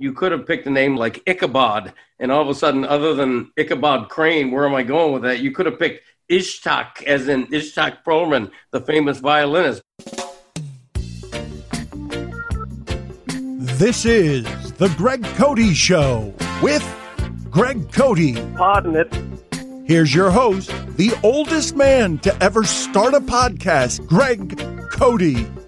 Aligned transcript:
you 0.00 0.14
could 0.14 0.32
have 0.32 0.46
picked 0.46 0.66
a 0.66 0.70
name 0.70 0.96
like 0.96 1.22
Ichabod, 1.26 1.92
and 2.18 2.32
all 2.32 2.40
of 2.40 2.48
a 2.48 2.54
sudden, 2.54 2.86
other 2.86 3.12
than 3.12 3.52
Ichabod 3.58 4.08
Crane, 4.08 4.50
where 4.50 4.64
am 4.64 4.74
I 4.74 4.82
going 4.82 5.12
with 5.12 5.22
that? 5.22 5.40
You 5.40 5.52
could 5.52 5.66
have 5.66 5.78
picked 5.78 6.04
Itzhak, 6.30 7.02
as 7.02 7.28
in 7.28 7.46
Itzhak 7.48 7.98
Perlman, 8.02 8.50
the 8.70 8.80
famous 8.80 9.18
violinist. 9.18 9.82
This 13.26 14.06
is 14.06 14.72
the 14.72 14.88
Greg 14.96 15.22
Cote 15.36 15.74
Show 15.74 16.34
with 16.62 16.82
Greg 17.50 17.92
Cote. 17.92 18.56
Pardon 18.56 18.96
it. 18.96 19.14
Here's 19.86 20.14
your 20.14 20.30
host, 20.30 20.72
the 20.96 21.12
oldest 21.22 21.76
man 21.76 22.16
to 22.20 22.34
ever 22.42 22.64
start 22.64 23.12
a 23.12 23.20
podcast, 23.20 24.06
Greg 24.06 24.58
Cote. 24.90 25.59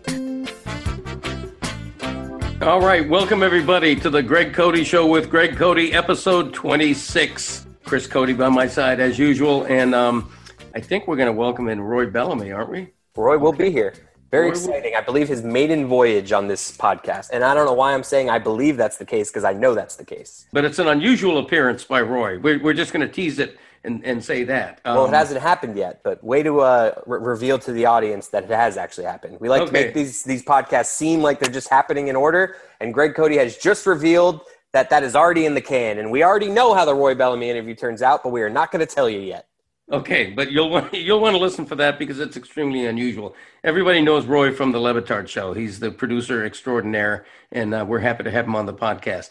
All 2.63 2.81
right, 2.81 3.09
welcome 3.09 3.43
everybody 3.43 3.97
to 3.97 4.09
the 4.09 4.23
Greg 4.23 4.55
Cote 4.55 4.87
Show 4.87 5.05
with 5.05 5.29
Greg 5.29 5.57
Cote, 5.57 5.93
episode 5.93 6.55
26. 6.55 7.67
Chris 7.83 8.07
Cote 8.07 8.39
by 8.39 8.49
my 8.51 8.69
side 8.69 9.01
as 9.01 9.19
usual, 9.19 9.65
and 9.65 9.93
um, 9.97 10.33
I 10.73 10.79
think 10.79 11.09
we're 11.09 11.17
going 11.17 11.27
to 11.27 11.33
welcome 11.33 11.69
in 11.69 11.81
Roy 11.81 12.07
Bellamy, 12.07 12.53
aren't 12.53 12.71
we? 12.71 12.91
Roy 13.17 13.37
will 13.37 13.53
be 13.53 13.73
here. 13.73 13.95
Very 14.31 14.45
Roy 14.45 14.51
will- 14.53 14.59
exciting. 14.59 14.95
I 14.95 15.01
believe 15.01 15.27
his 15.27 15.43
maiden 15.43 15.89
voyage 15.89 16.31
on 16.31 16.47
this 16.47 16.77
podcast. 16.77 17.31
And 17.33 17.43
I 17.43 17.53
don't 17.53 17.67
know 17.67 17.73
why 17.73 17.95
I'm 17.95 18.05
saying 18.05 18.31
I 18.31 18.39
believe 18.39 18.77
that's 18.77 18.97
the 18.97 19.07
case 19.07 19.29
because 19.29 19.43
I 19.43 19.55
know 19.55 19.75
that's 19.75 19.97
the 19.97 20.05
case. 20.05 20.47
But 20.53 20.65
it's 20.65 20.79
an 20.79 20.87
unusual 20.87 21.39
appearance 21.39 21.83
by 21.83 22.01
Roy. 22.01 22.39
We're, 22.39 22.63
we're 22.63 22.75
just 22.75 22.93
going 22.93 23.05
to 23.05 23.13
tease 23.13 23.41
it 23.41 23.59
and, 23.85 24.05
and 24.05 24.25
say 24.25 24.45
that. 24.45 24.81
Well, 24.85 25.05
Um, 25.05 25.15
it 25.15 25.17
hasn't 25.17 25.41
happened 25.41 25.77
yet, 25.77 26.01
but 26.05 26.23
way 26.23 26.43
to 26.43 26.61
uh, 26.61 26.95
re- 27.07 27.19
reveal 27.21 27.59
to 27.61 27.73
the 27.73 27.87
audience 27.87 28.29
that 28.29 28.45
it 28.45 28.51
has 28.51 28.77
actually 28.77 29.05
happened. 29.07 29.39
We 29.41 29.49
like 29.49 29.67
to 29.67 29.73
make 29.73 29.95
these 29.95 30.23
these 30.23 30.45
podcasts 30.45 30.87
seem 30.87 31.21
like 31.23 31.39
they're 31.41 31.53
just 31.53 31.69
happening 31.69 32.09
in 32.09 32.17
order, 32.17 32.57
and 32.81 32.95
Greg 32.95 33.15
Cote 33.15 33.33
has 33.33 33.57
just 33.57 33.87
revealed 33.87 34.43
that 34.73 34.89
that 34.91 35.03
is 35.03 35.15
already 35.15 35.45
in 35.45 35.55
the 35.55 35.61
can, 35.61 35.99
and 35.99 36.11
we 36.11 36.23
already 36.23 36.49
know 36.49 36.75
how 36.75 36.85
the 36.85 36.95
Roy 36.95 37.15
Bellamy 37.15 37.51
interview 37.51 37.75
turns 37.75 38.03
out, 38.03 38.23
but 38.23 38.31
we 38.31 38.43
are 38.43 38.51
not 38.51 38.71
going 38.71 38.87
to 38.87 38.95
tell 38.95 39.09
you 39.09 39.21
yet. 39.21 39.47
Okay, 39.91 40.31
but 40.31 40.51
you'll 40.53 40.71
want 40.71 40.95
you'll 41.07 41.21
want 41.21 41.35
to 41.35 41.41
listen 41.41 41.67
for 41.67 41.75
that 41.77 41.99
because 41.99 42.21
it's 42.21 42.37
extremely 42.37 42.87
unusual. 42.87 43.35
Everybody 43.65 44.01
knows 44.01 44.27
Roy 44.27 44.53
from 44.53 44.73
the 44.73 44.79
Le 44.79 44.95
Batard 44.95 45.29
Show. 45.29 45.53
He's 45.53 45.81
the 45.81 45.91
producer 45.91 46.45
extraordinaire, 46.45 47.27
and 47.51 47.75
uh, 47.75 47.85
we're 47.87 47.99
happy 47.99 48.25
to 48.25 48.31
have 48.31 48.47
him 48.47 48.57
on 48.57 48.67
the 48.67 48.75
podcast. 48.75 49.31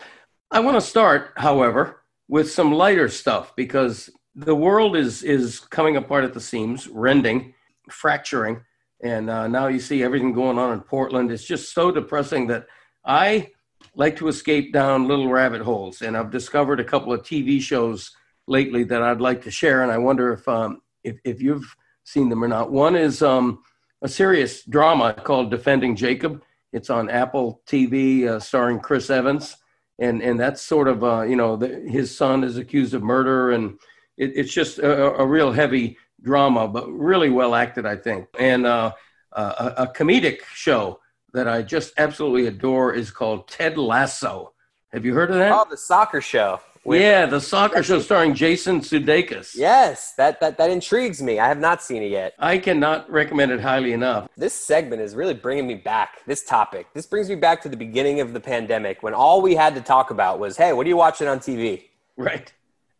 I 0.51 0.59
want 0.59 0.75
to 0.75 0.81
start, 0.81 1.31
however, 1.37 2.01
with 2.27 2.51
some 2.51 2.73
lighter 2.73 3.07
stuff 3.09 3.55
because 3.55 4.09
the 4.35 4.55
world 4.55 4.95
is 4.95 5.23
is 5.23 5.59
coming 5.59 5.97
apart 5.97 6.23
at 6.23 6.33
the 6.33 6.39
seams, 6.39 6.87
rending, 6.87 7.53
fracturing, 7.89 8.61
and 9.03 9.29
uh, 9.29 9.47
now 9.47 9.67
you 9.67 9.79
see 9.79 10.03
everything 10.03 10.33
going 10.33 10.57
on 10.57 10.73
in 10.73 10.81
Portland. 10.81 11.31
It's 11.31 11.45
just 11.45 11.73
so 11.73 11.91
depressing 11.91 12.47
that 12.47 12.67
I 13.05 13.49
like 13.95 14.15
to 14.17 14.27
escape 14.27 14.71
down 14.71 15.07
little 15.07 15.29
rabbit 15.29 15.61
holes, 15.61 16.01
and 16.01 16.15
I've 16.15 16.31
discovered 16.31 16.79
a 16.79 16.85
couple 16.85 17.11
of 17.11 17.21
TV 17.21 17.61
shows 17.61 18.11
lately 18.47 18.83
that 18.85 19.01
I'd 19.01 19.21
like 19.21 19.41
to 19.43 19.51
share, 19.51 19.83
and 19.83 19.91
I 19.91 19.97
wonder 19.97 20.33
if 20.33 20.47
um, 20.47 20.81
if, 21.03 21.19
if 21.23 21.41
you've 21.41 21.75
seen 22.03 22.29
them 22.29 22.43
or 22.43 22.47
not. 22.47 22.71
One 22.71 22.95
is 22.95 23.21
um, 23.21 23.63
a 24.01 24.07
serious 24.07 24.63
drama 24.63 25.13
called 25.13 25.51
Defending 25.51 25.95
Jacob. 25.95 26.41
It's 26.73 26.89
on 26.89 27.09
Apple 27.09 27.61
TV, 27.67 28.27
uh, 28.27 28.39
starring 28.39 28.79
Chris 28.79 29.09
Evans, 29.09 29.57
and 29.99 30.21
and 30.21 30.39
that's 30.39 30.61
sort 30.61 30.87
of 30.87 31.03
uh, 31.03 31.23
you 31.23 31.35
know 31.35 31.57
the, 31.57 31.67
his 31.67 32.15
son 32.15 32.43
is 32.43 32.57
accused 32.57 32.93
of 32.93 33.03
murder, 33.03 33.51
and 33.51 33.77
it, 34.17 34.31
it's 34.35 34.53
just 34.53 34.79
a, 34.79 35.15
a 35.15 35.25
real 35.25 35.51
heavy 35.51 35.97
drama, 36.21 36.67
but 36.67 36.89
really 36.91 37.29
well 37.29 37.55
acted, 37.55 37.85
I 37.85 37.95
think, 37.95 38.27
and 38.39 38.65
uh, 38.65 38.93
a, 39.31 39.73
a 39.77 39.87
comedic 39.95 40.41
show 40.53 40.99
that 41.33 41.47
I 41.47 41.61
just 41.61 41.93
absolutely 41.97 42.47
adore 42.47 42.93
is 42.93 43.11
called 43.11 43.47
Ted 43.47 43.77
Lasso. 43.77 44.53
Have 44.91 45.05
you 45.05 45.13
heard 45.13 45.31
of 45.31 45.37
that? 45.37 45.53
Oh, 45.53 45.65
the 45.69 45.77
soccer 45.77 46.19
show. 46.19 46.59
yeah, 46.85 47.25
the 47.25 47.39
soccer 47.39 47.81
show 47.81 47.99
starring 47.99 48.33
Jason 48.33 48.81
Sudeikis. 48.81 49.55
Yes, 49.55 50.13
that, 50.17 50.41
that 50.41 50.57
that 50.57 50.69
intrigues 50.69 51.21
me. 51.21 51.39
I 51.39 51.47
have 51.47 51.59
not 51.59 51.81
seen 51.81 52.03
it 52.03 52.11
yet. 52.11 52.33
I 52.37 52.57
cannot 52.57 53.09
recommend 53.09 53.53
it 53.53 53.61
highly 53.61 53.93
enough. 53.93 54.27
This 54.35 54.53
segment 54.53 55.01
is 55.01 55.15
really 55.15 55.33
bringing 55.33 55.65
me 55.65 55.75
back. 55.75 56.25
This 56.27 56.43
topic. 56.43 56.87
This 56.93 57.05
brings 57.05 57.29
me 57.29 57.35
back 57.35 57.61
to 57.61 57.69
the 57.69 57.77
beginning 57.77 58.19
of 58.19 58.33
the 58.33 58.39
pandemic 58.41 59.01
when 59.01 59.13
all 59.13 59.41
we 59.41 59.55
had 59.55 59.75
to 59.75 59.81
talk 59.81 60.11
about 60.11 60.39
was, 60.39 60.57
"Hey, 60.57 60.73
what 60.73 60.85
are 60.85 60.89
you 60.89 60.97
watching 60.97 61.27
on 61.27 61.39
TV?" 61.39 61.83
Right. 62.17 62.51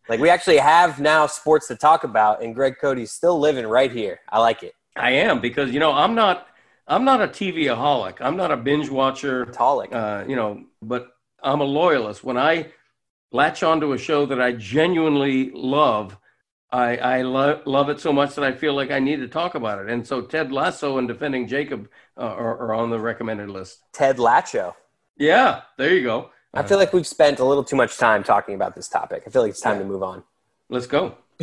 Like 0.09 0.19
we 0.19 0.29
actually 0.29 0.57
have 0.57 0.99
now 0.99 1.27
sports 1.27 1.67
to 1.67 1.75
talk 1.75 2.03
about, 2.03 2.43
and 2.43 2.53
Greg 2.55 2.75
Cote's 2.79 3.11
still 3.11 3.39
living 3.39 3.65
right 3.65 3.91
here. 3.91 4.19
I 4.29 4.39
like 4.39 4.63
it. 4.63 4.73
I 4.95 5.11
am 5.11 5.39
because 5.39 5.71
you 5.71 5.79
know 5.79 5.93
I'm 5.93 6.15
not 6.15 6.47
I'm 6.87 7.05
not 7.05 7.21
a 7.21 7.27
TV-aholic. 7.27 8.17
I'm 8.19 8.35
not 8.35 8.51
a 8.51 8.57
binge 8.57 8.89
watcher. 8.89 9.45
Tolic. 9.45 9.93
Uh, 9.93 10.25
you 10.27 10.35
know, 10.35 10.63
but 10.81 11.07
I'm 11.41 11.61
a 11.61 11.65
loyalist. 11.65 12.23
When 12.23 12.37
I 12.37 12.71
latch 13.31 13.63
onto 13.63 13.93
a 13.93 13.97
show 13.97 14.25
that 14.25 14.41
I 14.41 14.51
genuinely 14.53 15.51
love, 15.51 16.17
I, 16.71 16.97
I 16.97 17.21
lo- 17.21 17.61
love 17.65 17.89
it 17.89 17.99
so 17.99 18.11
much 18.11 18.35
that 18.35 18.43
I 18.43 18.51
feel 18.51 18.73
like 18.73 18.91
I 18.91 18.99
need 18.99 19.17
to 19.17 19.27
talk 19.27 19.55
about 19.55 19.79
it. 19.79 19.89
And 19.89 20.05
so 20.05 20.21
Ted 20.21 20.51
Lasso 20.51 20.97
and 20.97 21.07
Defending 21.07 21.47
Jacob 21.47 21.89
uh, 22.17 22.21
are, 22.21 22.57
are 22.57 22.73
on 22.73 22.89
the 22.89 22.99
recommended 22.99 23.49
list. 23.49 23.79
Ted 23.93 24.19
Lasso. 24.19 24.75
Yeah, 25.17 25.61
there 25.77 25.93
you 25.93 26.03
go. 26.03 26.31
I 26.53 26.63
feel 26.63 26.77
like 26.77 26.91
we've 26.93 27.07
spent 27.07 27.39
a 27.39 27.45
little 27.45 27.63
too 27.63 27.75
much 27.75 27.97
time 27.97 28.23
talking 28.23 28.55
about 28.55 28.75
this 28.75 28.87
topic. 28.89 29.23
I 29.25 29.29
feel 29.29 29.41
like 29.41 29.51
it's 29.51 29.61
time 29.61 29.75
Yeah. 29.77 29.83
to 29.83 29.85
move 29.87 30.03
on. 30.03 30.23
Let's 30.69 30.87
go. 30.87 31.15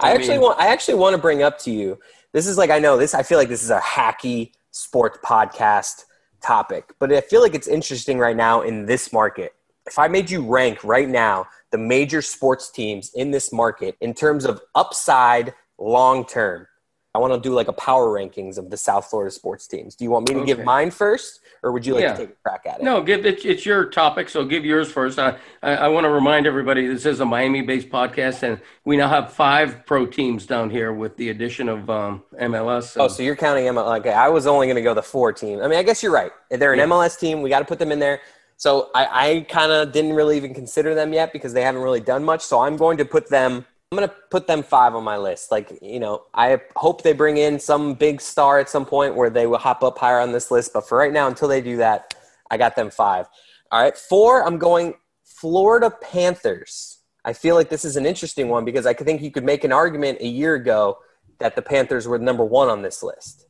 I, 0.00 0.12
actually 0.14 0.34
mean- 0.34 0.40
want 0.42 0.60
I 0.60 0.68
actually 0.68 0.94
want 0.94 1.14
to 1.14 1.20
bring 1.20 1.42
up 1.42 1.58
to 1.60 1.70
you. 1.70 1.98
This 2.32 2.46
is 2.46 2.56
like 2.56 2.70
I 2.70 2.78
know 2.78 2.96
this 2.96 3.14
I 3.14 3.22
feel 3.22 3.38
like 3.38 3.48
this 3.48 3.62
is 3.62 3.70
a 3.70 3.80
hacky 3.80 4.52
sports 4.70 5.18
podcast 5.24 6.04
topic, 6.40 6.92
but 6.98 7.12
I 7.12 7.20
feel 7.20 7.42
like 7.42 7.54
it's 7.54 7.68
interesting 7.68 8.18
right 8.18 8.36
now 8.36 8.62
in 8.62 8.86
this 8.86 9.12
market. 9.12 9.54
If 9.86 9.98
I 9.98 10.08
made 10.08 10.30
you 10.30 10.44
rank 10.44 10.82
right 10.84 11.08
now 11.08 11.46
the 11.70 11.78
major 11.78 12.22
sports 12.22 12.70
teams 12.70 13.10
in 13.14 13.30
this 13.30 13.52
market 13.52 13.96
in 14.00 14.14
terms 14.14 14.44
of 14.44 14.60
upside 14.74 15.54
long 15.78 16.24
term, 16.24 16.66
I 17.14 17.18
want 17.18 17.32
to 17.32 17.38
do 17.48 17.54
like 17.54 17.68
a 17.68 17.72
power 17.72 18.08
rankings 18.08 18.58
of 18.58 18.70
the 18.70 18.76
South 18.76 19.06
Florida 19.06 19.30
sports 19.30 19.68
teams. 19.68 19.94
Do 19.94 20.02
you 20.02 20.10
want 20.10 20.28
me 20.28 20.34
to 20.34 20.44
give 20.44 20.64
mine 20.64 20.90
first, 20.90 21.38
or 21.62 21.70
would 21.70 21.86
you 21.86 21.94
like 21.94 22.02
Yeah. 22.02 22.12
to 22.14 22.18
take 22.26 22.30
a 22.30 22.42
crack 22.42 22.62
at 22.66 22.80
it? 22.80 22.82
No, 22.82 23.00
give 23.02 23.24
it. 23.24 23.44
It's 23.44 23.64
your 23.64 23.84
topic, 23.84 24.28
so 24.28 24.44
give 24.44 24.64
yours 24.64 24.90
first. 24.90 25.20
I, 25.20 25.36
I, 25.62 25.74
I 25.76 25.88
want 25.88 26.06
to 26.06 26.10
remind 26.10 26.44
everybody 26.48 26.88
this 26.88 27.06
is 27.06 27.20
a 27.20 27.24
Miami-based 27.24 27.88
podcast, 27.88 28.42
and 28.42 28.60
we 28.84 28.96
now 28.96 29.08
have 29.08 29.32
five 29.32 29.86
pro 29.86 30.06
teams 30.06 30.44
down 30.44 30.70
here 30.70 30.92
with 30.92 31.16
the 31.16 31.28
addition 31.28 31.68
of 31.68 31.88
um, 31.88 32.24
MLS. 32.40 32.96
Oh, 32.98 33.06
so 33.06 33.22
you're 33.22 33.36
counting 33.36 33.66
MLS? 33.66 33.98
Okay, 34.00 34.12
I 34.12 34.28
was 34.28 34.48
only 34.48 34.66
going 34.66 34.74
to 34.76 34.82
go 34.82 34.92
the 34.92 35.02
four 35.02 35.32
team. 35.32 35.60
I 35.62 35.68
mean, 35.68 35.78
I 35.78 35.84
guess 35.84 36.02
you're 36.02 36.10
right. 36.12 36.32
They're 36.50 36.72
an 36.72 36.80
Yeah. 36.80 36.86
MLS 36.86 37.16
team. 37.16 37.42
We 37.42 37.48
got 37.48 37.60
to 37.60 37.64
put 37.64 37.78
them 37.78 37.92
in 37.92 38.00
there. 38.00 38.22
So 38.56 38.90
I, 38.92 39.28
I 39.30 39.40
kind 39.48 39.70
of 39.70 39.92
didn't 39.92 40.14
really 40.14 40.36
even 40.36 40.52
consider 40.52 40.96
them 40.96 41.12
yet 41.12 41.32
because 41.32 41.52
they 41.52 41.62
haven't 41.62 41.82
really 41.82 42.00
done 42.00 42.24
much. 42.24 42.40
So 42.42 42.60
I'm 42.60 42.76
going 42.76 42.96
to 42.98 43.04
put 43.04 43.30
them. 43.30 43.66
I'm 43.98 44.08
to 44.08 44.14
put 44.30 44.46
them 44.46 44.62
five 44.62 44.94
on 44.94 45.04
my 45.04 45.16
list. 45.16 45.50
Like 45.50 45.78
you 45.80 46.00
know, 46.00 46.24
I 46.34 46.60
hope 46.76 47.02
they 47.02 47.12
bring 47.12 47.36
in 47.36 47.58
some 47.58 47.94
big 47.94 48.20
star 48.20 48.58
at 48.58 48.68
some 48.68 48.84
point 48.84 49.14
where 49.14 49.30
they 49.30 49.46
will 49.46 49.58
hop 49.58 49.82
up 49.82 49.98
higher 49.98 50.20
on 50.20 50.32
this 50.32 50.50
list. 50.50 50.72
But 50.72 50.88
for 50.88 50.98
right 50.98 51.12
now, 51.12 51.28
until 51.28 51.48
they 51.48 51.60
do 51.60 51.76
that, 51.76 52.14
I 52.50 52.56
got 52.56 52.76
them 52.76 52.90
five. 52.90 53.26
All 53.70 53.80
right, 53.80 53.96
four. 53.96 54.46
I'm 54.46 54.58
going 54.58 54.94
Florida 55.22 55.90
Panthers. 55.90 56.98
I 57.24 57.32
feel 57.32 57.54
like 57.54 57.68
this 57.68 57.84
is 57.84 57.96
an 57.96 58.04
interesting 58.04 58.48
one 58.48 58.64
because 58.64 58.84
I 58.84 58.92
think 58.92 59.22
you 59.22 59.30
could 59.30 59.44
make 59.44 59.64
an 59.64 59.72
argument 59.72 60.18
a 60.20 60.26
year 60.26 60.54
ago 60.54 60.98
that 61.38 61.56
the 61.56 61.62
Panthers 61.62 62.06
were 62.06 62.18
number 62.18 62.44
one 62.44 62.68
on 62.68 62.82
this 62.82 63.02
list. 63.02 63.46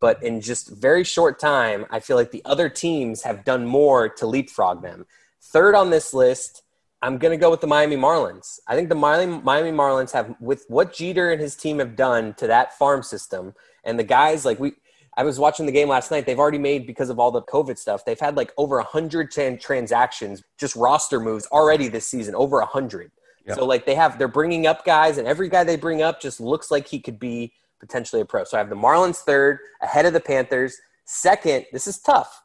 But 0.00 0.22
in 0.22 0.40
just 0.40 0.68
very 0.68 1.04
short 1.04 1.38
time, 1.38 1.86
I 1.90 2.00
feel 2.00 2.16
like 2.16 2.30
the 2.30 2.42
other 2.44 2.68
teams 2.68 3.22
have 3.22 3.44
done 3.44 3.64
more 3.64 4.08
to 4.08 4.26
leapfrog 4.26 4.82
them. 4.82 5.06
Third 5.40 5.74
on 5.74 5.90
this 5.90 6.12
list, 6.12 6.62
I'm 7.04 7.18
going 7.18 7.38
to 7.38 7.40
go 7.40 7.50
with 7.50 7.60
the 7.60 7.66
Miami 7.66 7.96
Marlins. 7.96 8.60
I 8.66 8.74
think 8.74 8.88
the 8.88 8.94
Miami, 8.94 9.38
Miami 9.42 9.76
Marlins 9.76 10.10
have, 10.12 10.34
with 10.40 10.64
what 10.68 10.94
Jeter 10.94 11.32
and 11.32 11.40
his 11.40 11.54
team 11.54 11.78
have 11.78 11.96
done 11.96 12.32
to 12.38 12.46
that 12.46 12.78
farm 12.78 13.02
system, 13.02 13.52
and 13.84 13.98
the 13.98 14.04
guys 14.04 14.46
like 14.46 14.58
we, 14.58 14.72
I 15.14 15.22
was 15.22 15.38
watching 15.38 15.66
the 15.66 15.72
game 15.72 15.88
last 15.88 16.10
night. 16.10 16.24
They've 16.24 16.38
already 16.38 16.56
made 16.58 16.86
because 16.86 17.10
of 17.10 17.18
all 17.18 17.30
the 17.30 17.42
COVID 17.42 17.76
stuff. 17.76 18.06
They've 18.06 18.18
had 18.18 18.38
like 18.38 18.54
over 18.56 18.80
hundred 18.80 19.30
transactions, 19.30 20.42
just 20.56 20.74
roster 20.76 21.20
moves 21.20 21.46
already 21.52 21.88
this 21.88 22.06
season. 22.06 22.34
Over 22.34 22.60
a 22.60 22.66
hundred. 22.66 23.12
Yeah. 23.46 23.54
So 23.54 23.66
like 23.66 23.84
they 23.84 23.94
have, 23.94 24.18
they're 24.18 24.26
bringing 24.26 24.66
up 24.66 24.86
guys, 24.86 25.18
and 25.18 25.28
every 25.28 25.50
guy 25.50 25.62
they 25.62 25.76
bring 25.76 26.00
up 26.00 26.22
just 26.22 26.40
looks 26.40 26.70
like 26.70 26.88
he 26.88 27.00
could 27.00 27.18
be 27.18 27.52
potentially 27.80 28.22
a 28.22 28.24
pro. 28.24 28.44
So 28.44 28.56
I 28.56 28.60
have 28.60 28.70
the 28.70 28.76
Marlins 28.76 29.18
third, 29.18 29.58
ahead 29.82 30.06
of 30.06 30.14
the 30.14 30.20
Panthers. 30.20 30.78
Second, 31.04 31.66
this 31.70 31.86
is 31.86 31.98
tough. 31.98 32.42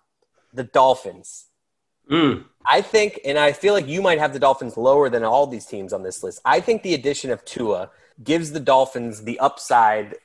The 0.53 0.65
Dolphins. 0.65 1.45
Mm, 2.09 2.45
I 2.65 2.81
think, 2.81 3.19
and 3.23 3.37
I 3.37 3.51
feel 3.51 3.73
like 3.73 3.87
you 3.87 4.01
might 4.01 4.19
have 4.19 4.33
the 4.33 4.39
Dolphins 4.39 4.77
lower 4.77 5.09
than 5.09 5.23
all 5.23 5.45
these 5.45 5.65
teams 5.65 5.93
on 5.93 6.03
this 6.03 6.23
list. 6.23 6.41
I 6.45 6.59
think 6.59 6.83
the 6.83 6.93
addition 6.93 7.31
of 7.31 7.45
Tua 7.45 7.91
gives 8.23 8.51
the 8.51 8.59
Dolphins 8.59 9.23
the 9.23 9.39
upside 9.39 10.15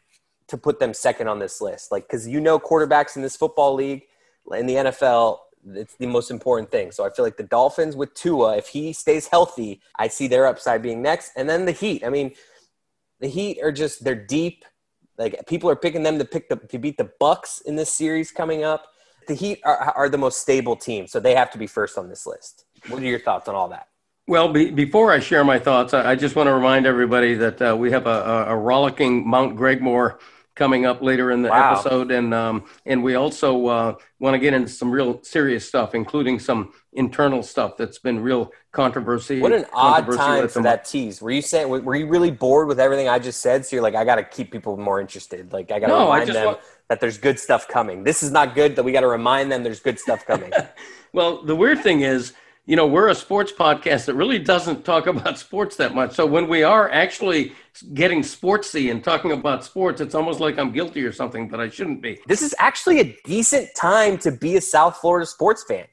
to 0.49 0.57
put 0.57 0.79
them 0.79 0.95
second 0.95 1.29
on 1.29 1.39
this 1.39 1.61
list. 1.61 1.93
Like, 1.93 2.07
because 2.07 2.27
you 2.27 2.41
know, 2.41 2.59
quarterbacks 2.59 3.17
in 3.17 3.23
this 3.23 3.37
football 3.37 3.75
league, 3.75 4.05
in 4.53 4.67
the 4.67 4.75
NFL, 4.75 5.39
it's 5.73 5.95
the 5.97 6.07
most 6.07 6.31
important 6.31 6.71
thing. 6.71 6.91
So 6.91 7.05
I 7.05 7.11
feel 7.11 7.25
like 7.25 7.37
the 7.37 7.45
Dolphins 7.45 7.97
with 7.97 8.15
Tua, 8.15 8.57
if 8.57 8.69
he 8.69 8.93
stays 8.93 9.29
healthy, 9.29 9.81
I 9.97 10.09
see 10.09 10.27
their 10.27 10.47
upside 10.47 10.83
being 10.83 11.03
next. 11.03 11.33
And 11.37 11.49
then 11.49 11.65
the 11.65 11.73
Heat. 11.73 12.05
I 12.05 12.11
mean, 12.11 12.33
the 13.21 13.29
Heat 13.29 13.61
are 13.63 13.73
just 13.73 14.05
they're 14.05 14.15
deep. 14.15 14.65
Like 15.17 15.47
people 15.47 15.71
are 15.71 15.77
picking 15.77 16.03
them 16.03 16.19
to 16.19 16.25
pick 16.25 16.49
the 16.49 16.57
to 16.57 16.79
beat 16.79 16.99
the 16.99 17.11
Bucks 17.19 17.61
in 17.61 17.77
this 17.77 17.93
series 17.93 18.31
coming 18.31 18.65
up. 18.65 18.87
The 19.27 19.35
Heat 19.35 19.61
are, 19.65 19.93
are 19.97 20.09
the 20.09 20.19
most 20.19 20.41
stable 20.41 20.77
team, 20.77 21.07
so 21.07 21.21
they 21.21 21.35
have 21.35 21.51
to 21.53 21.59
be 21.59 21.67
first 21.67 21.99
on 21.99 22.09
this 22.09 22.27
list. 22.27 22.65
What 22.89 23.03
are 23.03 23.07
your 23.07 23.21
thoughts 23.21 23.49
on 23.49 23.55
all 23.55 23.69
that? 23.69 23.89
Well, 24.27 24.53
be, 24.53 24.71
before 24.71 25.13
I 25.13 25.19
share 25.19 25.45
my 25.45 25.59
thoughts, 25.59 25.93
I, 25.93 26.13
I, 26.13 26.15
just 26.15 26.35
want 26.35 26.47
to 26.47 26.55
remind 26.55 26.87
everybody 26.87 27.35
that 27.35 27.61
uh, 27.61 27.77
we 27.79 27.91
have 27.91 28.07
a, 28.07 28.11
a, 28.11 28.45
a, 28.53 28.57
rollicking 28.57 29.29
Mount 29.29 29.55
Gregmore 29.55 30.19
coming 30.55 30.87
up 30.87 31.03
later 31.03 31.31
in 31.31 31.43
the 31.43 31.51
wow. 31.51 31.75
episode, 31.75 32.11
and 32.11 32.33
um, 32.33 32.65
and 32.87 33.03
we 33.03 33.17
also 33.17 33.67
uh, 33.67 33.95
want 34.21 34.35
to 34.35 34.39
get 34.39 34.55
into 34.55 34.71
some 34.71 34.91
real 34.91 35.23
serious 35.23 35.69
stuff, 35.69 35.95
including 35.95 36.39
some 36.39 36.73
internal 36.95 37.43
stuff 37.43 37.77
that's 37.77 37.99
been 37.99 38.21
real 38.21 38.51
controversy. 38.73 39.41
What 39.41 39.53
an 39.53 39.67
odd 39.75 40.11
time 40.13 40.49
for 40.49 40.63
that 40.63 40.85
tease. 40.87 41.21
Were 41.21 41.31
you 41.31 41.43
saying? 41.43 41.69
Were 41.69 41.95
you 41.95 42.07
really 42.07 42.31
bored 42.31 42.69
with 42.69 42.81
everything 42.81 43.09
I 43.09 43.19
just 43.19 43.43
said? 43.43 43.67
So 43.67 43.77
you're 43.77 43.83
like, 43.83 43.95
I 43.95 44.05
got 44.05 44.17
to 44.17 44.25
keep 44.25 44.53
people 44.53 44.77
more 44.77 45.01
interested. 45.01 45.53
Like 45.53 45.71
I 45.71 45.81
got 45.81 45.89
to 45.89 45.93
no, 45.93 46.13
remind 46.13 46.31
them 46.31 46.47
want... 46.47 46.61
that 46.89 47.01
there's 47.01 47.19
good 47.19 47.39
stuff 47.39 47.67
coming. 47.69 48.05
This 48.05 48.23
is 48.23 48.31
not 48.31 48.55
good. 48.55 48.77
That 48.77 48.85
we 48.85 48.93
got 48.93 49.01
to 49.01 49.09
remind 49.09 49.51
them 49.51 49.63
there's 49.63 49.81
good 49.81 49.99
stuff 49.99 50.27
coming. 50.27 50.53
well, 51.13 51.43
the 51.43 51.57
weird 51.57 51.81
thing 51.81 52.03
is 52.03 52.35
you 52.67 52.77
know, 52.77 52.87
we're 52.87 53.09
a 53.09 53.15
sports 53.15 53.53
podcast 53.53 54.07
that 54.07 54.15
really 54.15 54.39
doesn't 54.39 54.85
talk 54.85 55.07
about 55.07 55.39
sports 55.39 55.77
that 55.77 55.95
much. 55.95 56.15
So 56.15 56.25
when 56.25 56.49
we 56.49 56.63
are 56.63 56.91
actually 56.91 57.53
getting 57.93 58.23
sportsy 58.23 58.91
and 58.91 59.05
talking 59.05 59.33
about 59.33 59.65
sports, 59.65 60.01
it's 60.01 60.15
almost 60.15 60.41
like 60.41 60.59
I'm 60.59 60.73
guilty 60.73 61.05
or 61.05 61.13
something, 61.13 61.49
but 61.49 61.61
I 61.61 61.69
shouldn't 61.69 62.01
be. 62.01 62.21
This 62.27 62.41
is 62.41 62.55
actually 62.59 63.01
a 63.01 63.17
decent 63.25 63.69
time 63.77 64.17
to 64.19 64.33
be 64.33 64.57
a 64.57 64.61
South 64.61 64.97
Florida 64.97 65.27
sports 65.27 65.65
fan. 65.65 65.85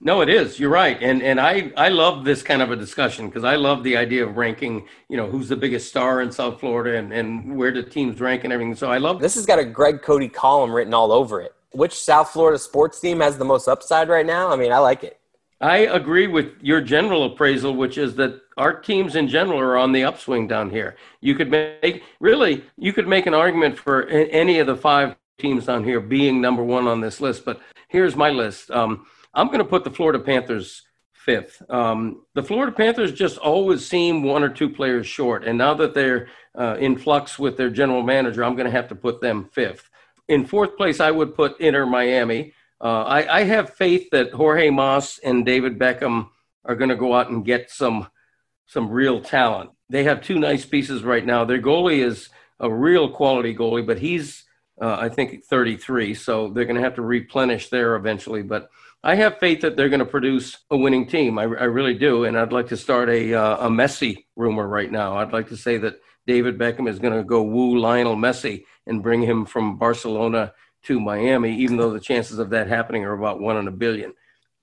No, 0.00 0.20
it 0.20 0.28
is. 0.28 0.60
You're 0.60 0.70
right, 0.70 1.02
and 1.02 1.22
and 1.22 1.40
I 1.40 1.72
I 1.76 1.88
love 1.88 2.24
this 2.24 2.42
kind 2.42 2.60
of 2.60 2.70
a 2.70 2.76
discussion 2.76 3.28
because 3.28 3.44
I 3.44 3.56
love 3.56 3.82
the 3.82 3.96
idea 3.96 4.26
of 4.26 4.36
ranking. 4.36 4.86
You 5.08 5.16
know, 5.16 5.26
who's 5.26 5.48
the 5.48 5.56
biggest 5.56 5.88
star 5.88 6.20
in 6.20 6.30
South 6.30 6.60
Florida 6.60 6.98
and 6.98 7.12
and 7.12 7.56
where 7.56 7.72
the 7.72 7.82
teams 7.82 8.20
rank 8.20 8.44
and 8.44 8.52
everything. 8.52 8.74
So 8.74 8.90
I 8.90 8.98
love 8.98 9.20
this. 9.20 9.36
Has 9.36 9.46
got 9.46 9.58
a 9.58 9.64
Greg 9.64 10.02
Cote 10.02 10.32
column 10.32 10.72
written 10.72 10.92
all 10.92 11.12
over 11.12 11.40
it. 11.40 11.54
Which 11.72 11.94
South 11.94 12.30
Florida 12.30 12.58
sports 12.58 13.00
team 13.00 13.20
has 13.20 13.38
the 13.38 13.44
most 13.44 13.68
upside 13.68 14.08
right 14.08 14.26
now? 14.26 14.50
I 14.50 14.56
mean, 14.56 14.72
I 14.72 14.78
like 14.78 15.02
it. 15.02 15.18
I 15.60 15.78
agree 15.78 16.26
with 16.26 16.52
your 16.60 16.82
general 16.82 17.24
appraisal, 17.24 17.74
which 17.74 17.96
is 17.96 18.14
that 18.16 18.42
our 18.58 18.78
teams 18.78 19.16
in 19.16 19.28
general 19.28 19.58
are 19.58 19.78
on 19.78 19.92
the 19.92 20.04
upswing 20.04 20.46
down 20.46 20.68
here. 20.68 20.96
You 21.20 21.34
could 21.34 21.50
make 21.50 22.02
really, 22.20 22.64
you 22.76 22.92
could 22.92 23.08
make 23.08 23.26
an 23.26 23.32
argument 23.32 23.78
for 23.78 24.06
any 24.06 24.58
of 24.58 24.66
the 24.66 24.76
five 24.76 25.16
teams 25.38 25.66
down 25.66 25.84
here 25.84 26.00
being 26.00 26.40
number 26.40 26.62
one 26.62 26.86
on 26.86 27.00
this 27.00 27.20
list. 27.20 27.44
But 27.46 27.60
here's 27.88 28.16
my 28.16 28.30
list. 28.30 28.70
Um, 28.70 29.06
I'm 29.36 29.48
going 29.48 29.58
to 29.58 29.64
put 29.64 29.84
the 29.84 29.90
Florida 29.90 30.18
Panthers 30.18 30.82
fifth. 31.12 31.62
Um, 31.68 32.22
the 32.34 32.42
Florida 32.42 32.72
Panthers 32.72 33.12
just 33.12 33.36
always 33.36 33.86
seem 33.86 34.22
one 34.22 34.42
or 34.42 34.48
two 34.48 34.70
players 34.70 35.06
short, 35.06 35.44
and 35.44 35.58
now 35.58 35.74
that 35.74 35.92
they're 35.92 36.28
uh, 36.58 36.76
in 36.80 36.96
flux 36.96 37.38
with 37.38 37.56
their 37.56 37.68
general 37.68 38.02
manager, 38.02 38.42
I'm 38.42 38.54
going 38.56 38.66
to 38.66 38.70
have 38.70 38.88
to 38.88 38.94
put 38.94 39.20
them 39.20 39.48
fifth. 39.52 39.90
In 40.28 40.46
fourth 40.46 40.76
place, 40.76 41.00
I 41.00 41.10
would 41.10 41.34
put 41.34 41.60
Inter 41.60 41.84
Miami. 41.84 42.54
Uh, 42.80 43.02
I, 43.02 43.40
I, 43.40 43.44
have 43.44 43.74
faith 43.74 44.08
that 44.10 44.32
Jorge 44.32 44.70
Mas 44.70 45.18
and 45.24 45.46
David 45.46 45.78
Beckham 45.78 46.28
are 46.64 46.74
going 46.74 46.90
to 46.90 46.96
go 46.96 47.14
out 47.14 47.30
and 47.30 47.44
get 47.44 47.70
some 47.70 48.08
some 48.66 48.90
real 48.90 49.20
talent. 49.20 49.70
They 49.88 50.04
have 50.04 50.20
two 50.20 50.38
nice 50.38 50.66
pieces 50.66 51.02
right 51.02 51.24
now. 51.24 51.44
Their 51.44 51.62
goalie 51.62 52.04
is 52.04 52.28
a 52.60 52.70
real 52.70 53.08
quality 53.08 53.54
goalie, 53.54 53.86
but 53.86 53.98
he's 53.98 54.44
uh, 54.80 54.96
I 55.00 55.08
think 55.08 55.44
33, 55.44 56.14
so 56.14 56.50
they're 56.50 56.64
going 56.66 56.76
to 56.76 56.82
have 56.82 56.96
to 56.96 57.02
replenish 57.02 57.70
there 57.70 57.96
eventually. 57.96 58.42
But 58.42 58.68
I 59.06 59.14
have 59.14 59.38
faith 59.38 59.60
that 59.60 59.76
they're 59.76 59.88
going 59.88 60.00
to 60.00 60.04
produce 60.04 60.58
a 60.68 60.76
winning 60.76 61.06
team. 61.06 61.38
I, 61.38 61.42
I 61.42 61.66
really 61.66 61.94
do, 61.94 62.24
and 62.24 62.36
I'd 62.36 62.52
like 62.52 62.66
to 62.70 62.76
start 62.76 63.08
a 63.08 63.34
uh, 63.34 63.68
a 63.68 63.70
Messi 63.70 64.24
rumor 64.34 64.66
right 64.66 64.90
now. 64.90 65.16
I'd 65.18 65.32
like 65.32 65.48
to 65.50 65.56
say 65.56 65.78
that 65.78 66.00
David 66.26 66.58
Beckham 66.58 66.88
is 66.88 66.98
going 66.98 67.16
to 67.16 67.22
go 67.22 67.40
woo 67.44 67.78
Lionel 67.78 68.16
Messi 68.16 68.64
and 68.84 69.04
bring 69.04 69.22
him 69.22 69.46
from 69.46 69.78
Barcelona 69.78 70.54
to 70.86 70.98
Miami, 70.98 71.56
even 71.56 71.76
though 71.76 71.92
the 71.92 72.00
chances 72.00 72.40
of 72.40 72.50
that 72.50 72.66
happening 72.66 73.04
are 73.04 73.12
about 73.12 73.40
one 73.40 73.56
in 73.58 73.68
a 73.68 73.70
billion. 73.70 74.12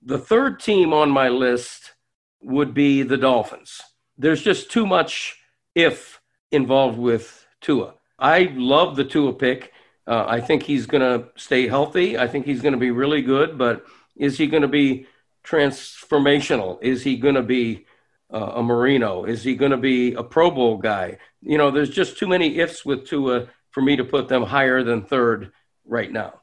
The 0.02 0.18
third 0.18 0.60
team 0.60 0.92
on 0.92 1.08
my 1.08 1.30
list 1.30 1.94
would 2.42 2.74
be 2.74 3.02
the 3.02 3.16
Dolphins. 3.16 3.80
There's 4.18 4.42
just 4.42 4.70
too 4.70 4.84
much 4.84 5.40
if 5.74 6.20
involved 6.52 6.98
with 6.98 7.46
Tua. 7.62 7.94
I 8.18 8.52
love 8.54 8.96
the 8.96 9.04
Tua 9.04 9.32
pick. 9.32 9.72
Uh, 10.06 10.26
I 10.28 10.42
think 10.42 10.64
he's 10.64 10.84
going 10.84 11.00
to 11.00 11.30
stay 11.34 11.66
healthy. 11.66 12.18
I 12.18 12.28
think 12.28 12.44
he's 12.44 12.60
going 12.60 12.74
to 12.74 12.78
be 12.78 12.90
really 12.90 13.22
good, 13.22 13.56
but 13.56 13.86
is 14.16 14.38
he 14.38 14.46
going 14.46 14.62
to 14.62 14.68
be 14.68 15.06
transformational? 15.44 16.82
Is 16.82 17.02
he 17.02 17.16
going 17.16 17.34
to 17.34 17.42
be 17.42 17.86
uh, 18.32 18.52
a 18.56 18.62
Marino? 18.62 19.24
Is 19.24 19.42
he 19.42 19.54
going 19.54 19.70
to 19.70 19.76
be 19.76 20.14
a 20.14 20.22
Pro 20.22 20.50
Bowl 20.50 20.78
guy? 20.78 21.18
You 21.42 21.58
know, 21.58 21.70
there's 21.70 21.90
just 21.90 22.18
too 22.18 22.26
many 22.26 22.58
ifs 22.58 22.84
with 22.84 23.06
Tua 23.06 23.48
for 23.70 23.82
me 23.82 23.96
to 23.96 24.04
put 24.04 24.28
them 24.28 24.42
higher 24.42 24.82
than 24.82 25.02
third 25.02 25.52
right 25.84 26.10
now. 26.10 26.40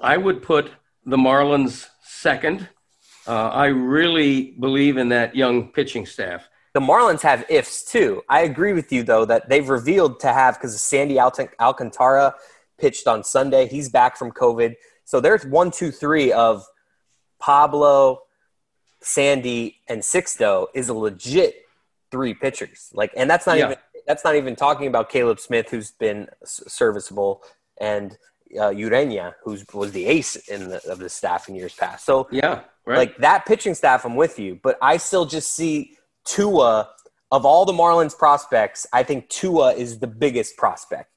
I 0.00 0.16
would 0.16 0.42
put 0.42 0.70
the 1.04 1.16
Marlins 1.16 1.86
second. 2.02 2.68
Uh, 3.26 3.48
I 3.48 3.66
really 3.66 4.52
believe 4.58 4.96
in 4.96 5.08
that 5.10 5.34
young 5.34 5.68
pitching 5.68 6.06
staff. 6.06 6.48
The 6.74 6.80
Marlins 6.80 7.22
have 7.22 7.44
ifs 7.48 7.84
too. 7.84 8.22
I 8.28 8.42
agree 8.42 8.72
with 8.72 8.92
you 8.92 9.02
though 9.02 9.24
that 9.24 9.48
they've 9.48 9.68
revealed 9.68 10.20
to 10.20 10.32
have 10.32 10.54
because 10.54 10.80
Sandy 10.80 11.18
Alcantara 11.18 12.34
pitched 12.78 13.06
on 13.06 13.24
Sunday. 13.24 13.66
He's 13.66 13.88
back 13.88 14.16
from 14.16 14.30
COVID, 14.30 14.74
so 15.04 15.20
there's 15.20 15.44
one, 15.44 15.70
two, 15.70 15.90
three 15.90 16.30
of 16.32 16.64
Pablo, 17.38 18.22
Sandy, 19.00 19.78
and 19.88 20.02
Sixto 20.02 20.66
is 20.74 20.88
a 20.88 20.94
legit 20.94 21.62
three 22.10 22.34
pitchers. 22.34 22.90
Like, 22.92 23.12
and 23.16 23.28
that's 23.28 23.46
not 23.46 23.58
yeah. 23.58 23.66
even 23.66 23.78
that's 24.06 24.24
not 24.24 24.36
even 24.36 24.56
talking 24.56 24.86
about 24.86 25.10
Caleb 25.10 25.38
Smith, 25.38 25.70
who's 25.70 25.90
been 25.90 26.28
serviceable, 26.44 27.42
and 27.78 28.16
uh, 28.56 28.70
Ureña, 28.70 29.34
who 29.44 29.58
was 29.74 29.92
the 29.92 30.06
ace 30.06 30.36
in 30.36 30.70
the, 30.70 30.90
of 30.90 30.98
the 30.98 31.08
staff 31.08 31.48
in 31.48 31.54
years 31.54 31.74
past. 31.74 32.06
So 32.06 32.26
yeah, 32.30 32.62
right. 32.86 32.96
like 32.96 33.16
that 33.18 33.46
pitching 33.46 33.74
staff, 33.74 34.04
I'm 34.04 34.16
with 34.16 34.38
you, 34.38 34.58
but 34.62 34.78
I 34.80 34.96
still 34.96 35.26
just 35.26 35.52
see 35.52 35.96
Tua 36.24 36.88
of 37.30 37.44
all 37.44 37.66
the 37.66 37.72
Marlins 37.72 38.16
prospects. 38.16 38.86
I 38.92 39.02
think 39.02 39.28
Tua 39.28 39.74
is 39.74 39.98
the 39.98 40.06
biggest 40.06 40.56
prospect. 40.56 41.10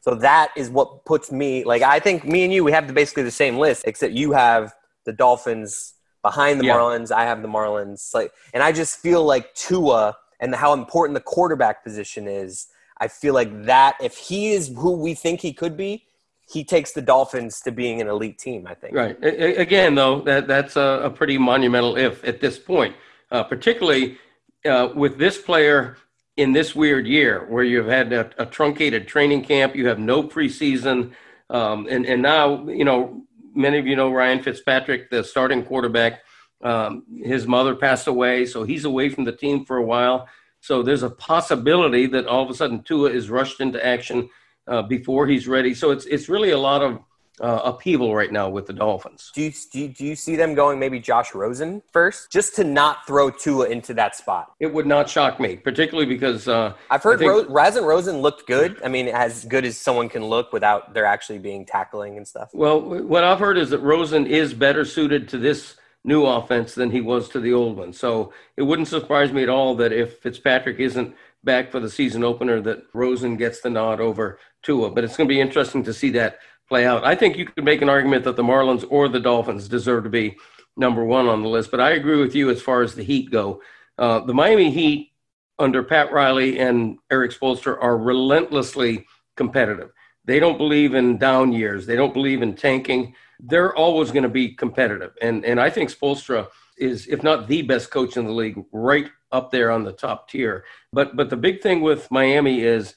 So 0.00 0.16
that 0.16 0.50
is 0.56 0.68
what 0.68 1.04
puts 1.04 1.30
me 1.30 1.62
like. 1.64 1.82
I 1.82 2.00
think 2.00 2.24
me 2.24 2.42
and 2.42 2.52
you 2.52 2.64
we 2.64 2.72
have 2.72 2.92
basically 2.92 3.22
the 3.22 3.30
same 3.30 3.56
list, 3.58 3.84
except 3.86 4.14
you 4.14 4.32
have 4.32 4.74
the 5.04 5.12
Dolphins 5.12 5.94
behind 6.22 6.60
the 6.60 6.66
yeah. 6.66 6.76
Marlins. 6.76 7.10
I 7.10 7.24
have 7.24 7.42
the 7.42 7.48
Marlins. 7.48 8.14
Like, 8.14 8.32
and 8.54 8.62
I 8.62 8.72
just 8.72 8.98
feel 8.98 9.24
like 9.24 9.54
Tua 9.54 10.16
and 10.40 10.54
how 10.54 10.72
important 10.72 11.14
the 11.14 11.20
quarterback 11.20 11.84
position 11.84 12.26
is. 12.26 12.68
I 12.98 13.08
feel 13.08 13.34
like 13.34 13.64
that 13.64 13.96
if 14.00 14.16
he 14.16 14.52
is 14.52 14.68
who 14.68 14.92
we 14.92 15.14
think 15.14 15.40
he 15.40 15.52
could 15.52 15.76
be, 15.76 16.06
he 16.52 16.64
takes 16.64 16.92
the 16.92 17.02
Dolphins 17.02 17.60
to 17.62 17.72
being 17.72 18.00
an 18.00 18.08
elite 18.08 18.38
team. 18.38 18.66
I 18.66 18.74
think. 18.74 18.94
Right. 18.94 19.16
Again, 19.22 19.94
though, 19.94 20.20
that 20.22 20.46
that's 20.46 20.76
a, 20.76 21.00
a 21.04 21.10
pretty 21.10 21.38
monumental 21.38 21.96
if 21.96 22.22
at 22.24 22.40
this 22.40 22.58
point, 22.58 22.94
uh, 23.30 23.44
particularly 23.44 24.18
uh, 24.64 24.90
with 24.94 25.18
this 25.18 25.40
player 25.40 25.96
in 26.36 26.52
this 26.52 26.74
weird 26.74 27.06
year 27.06 27.46
where 27.48 27.64
you've 27.64 27.86
had 27.86 28.12
a, 28.12 28.30
a 28.38 28.46
truncated 28.46 29.08
training 29.08 29.44
camp, 29.44 29.74
you 29.74 29.86
have 29.86 29.98
no 29.98 30.22
preseason, 30.22 31.12
um, 31.50 31.86
and 31.90 32.06
and 32.06 32.22
now 32.22 32.68
you 32.68 32.84
know 32.84 33.22
many 33.54 33.78
of 33.78 33.86
you 33.86 33.96
know 33.96 34.10
Ryan 34.10 34.42
Fitzpatrick, 34.42 35.10
the 35.10 35.22
starting 35.22 35.64
quarterback. 35.64 36.22
Um, 36.62 37.04
his 37.24 37.46
mother 37.46 37.74
passed 37.74 38.06
away, 38.06 38.46
so 38.46 38.62
he's 38.62 38.84
away 38.84 39.08
from 39.08 39.24
the 39.24 39.32
team 39.32 39.64
for 39.64 39.78
a 39.78 39.84
while. 39.84 40.28
So 40.60 40.82
there's 40.82 41.02
a 41.02 41.10
possibility 41.10 42.06
that 42.06 42.26
all 42.26 42.44
of 42.44 42.50
a 42.50 42.54
sudden 42.54 42.82
Tua 42.84 43.10
is 43.10 43.30
rushed 43.30 43.60
into 43.60 43.84
action 43.84 44.28
uh, 44.68 44.82
before 44.82 45.26
he's 45.26 45.48
ready. 45.48 45.74
So 45.74 45.90
it's 45.90 46.06
it's 46.06 46.28
really 46.28 46.50
a 46.50 46.58
lot 46.58 46.82
of 46.82 47.00
uh, 47.40 47.60
upheaval 47.64 48.14
right 48.14 48.30
now 48.30 48.48
with 48.48 48.66
the 48.66 48.72
Dolphins. 48.72 49.32
Do 49.34 49.42
you, 49.42 49.52
do 49.72 49.80
you, 49.80 49.88
do 49.88 50.04
you 50.04 50.16
see 50.16 50.36
them 50.36 50.54
going 50.54 50.78
maybe 50.78 51.00
Josh 51.00 51.34
Rosen 51.34 51.82
first, 51.90 52.30
just 52.30 52.54
to 52.56 52.64
not 52.64 53.06
throw 53.06 53.30
Tua 53.30 53.68
into 53.68 53.94
that 53.94 54.14
spot? 54.14 54.52
It 54.60 54.72
would 54.72 54.86
not 54.86 55.08
shock 55.08 55.40
me, 55.40 55.56
particularly 55.56 56.06
because 56.06 56.46
uh, 56.48 56.74
I've 56.90 57.02
heard 57.02 57.18
think, 57.18 57.48
Ro- 57.48 57.84
Rosen 57.84 58.18
looked 58.18 58.46
good. 58.46 58.80
I 58.84 58.88
mean, 58.88 59.08
as 59.08 59.44
good 59.46 59.64
as 59.64 59.78
someone 59.78 60.08
can 60.08 60.24
look 60.24 60.52
without 60.52 60.94
there 60.94 61.06
actually 61.06 61.38
being 61.38 61.64
tackling 61.64 62.16
and 62.16 62.26
stuff. 62.26 62.50
Well, 62.52 62.80
what 62.80 63.24
I've 63.24 63.38
heard 63.38 63.58
is 63.58 63.70
that 63.70 63.80
Rosen 63.80 64.26
is 64.26 64.52
better 64.54 64.84
suited 64.84 65.28
to 65.30 65.38
this 65.38 65.76
new 66.04 66.26
offense 66.26 66.74
than 66.74 66.90
he 66.90 67.00
was 67.00 67.28
to 67.28 67.40
the 67.40 67.52
old 67.52 67.76
one. 67.76 67.92
So 67.92 68.32
it 68.56 68.62
wouldn't 68.62 68.88
surprise 68.88 69.32
me 69.32 69.42
at 69.42 69.48
all 69.48 69.74
that 69.76 69.92
if 69.92 70.18
Fitzpatrick 70.18 70.80
isn't 70.80 71.14
back 71.44 71.70
for 71.70 71.80
the 71.80 71.90
season 71.90 72.24
opener, 72.24 72.60
that 72.60 72.84
Rosen 72.92 73.36
gets 73.36 73.60
the 73.60 73.70
nod 73.70 74.00
over 74.00 74.38
Tua. 74.62 74.90
But 74.90 75.04
it's 75.04 75.16
going 75.16 75.28
to 75.28 75.32
be 75.32 75.40
interesting 75.40 75.82
to 75.84 75.92
see 75.92 76.10
that 76.10 76.38
play 76.72 76.86
out. 76.86 77.04
I 77.04 77.14
think 77.14 77.36
you 77.36 77.44
could 77.44 77.64
make 77.64 77.82
an 77.82 77.90
argument 77.90 78.24
that 78.24 78.34
the 78.34 78.42
Marlins 78.42 78.82
or 78.88 79.06
the 79.06 79.20
Dolphins 79.20 79.68
deserve 79.68 80.04
to 80.04 80.08
be 80.08 80.38
number 80.74 81.04
one 81.04 81.28
on 81.28 81.42
the 81.42 81.48
list. 81.50 81.70
But 81.70 81.80
I 81.80 81.90
agree 81.90 82.18
with 82.18 82.34
you 82.34 82.48
as 82.48 82.62
far 82.62 82.80
as 82.80 82.94
the 82.94 83.02
Heat 83.02 83.30
go. 83.30 83.60
Uh, 83.98 84.20
the 84.20 84.32
Miami 84.32 84.70
Heat 84.70 85.12
under 85.58 85.82
Pat 85.82 86.10
Riley 86.12 86.58
and 86.58 86.96
Erik 87.10 87.32
Spoelstra 87.32 87.76
are 87.78 87.98
relentlessly 87.98 89.04
competitive. 89.36 89.90
They 90.24 90.40
don't 90.40 90.56
believe 90.56 90.94
in 90.94 91.18
down 91.18 91.52
years. 91.52 91.84
They 91.84 91.94
don't 91.94 92.14
believe 92.14 92.40
in 92.40 92.54
tanking. 92.54 93.14
They're 93.38 93.76
always 93.76 94.10
going 94.10 94.22
to 94.22 94.30
be 94.30 94.54
competitive. 94.54 95.12
And 95.20 95.44
and 95.44 95.60
I 95.60 95.68
think 95.68 95.90
Spoelstra 95.90 96.48
is, 96.78 97.06
if 97.06 97.22
not 97.22 97.48
the 97.48 97.60
best 97.60 97.90
coach 97.90 98.16
in 98.16 98.24
the 98.24 98.32
league, 98.32 98.58
right 98.72 99.10
up 99.30 99.50
there 99.50 99.70
on 99.70 99.84
the 99.84 99.92
top 99.92 100.30
tier. 100.30 100.64
But 100.90 101.16
but 101.16 101.28
the 101.28 101.36
big 101.36 101.60
thing 101.60 101.82
with 101.82 102.10
Miami 102.10 102.62
is 102.62 102.94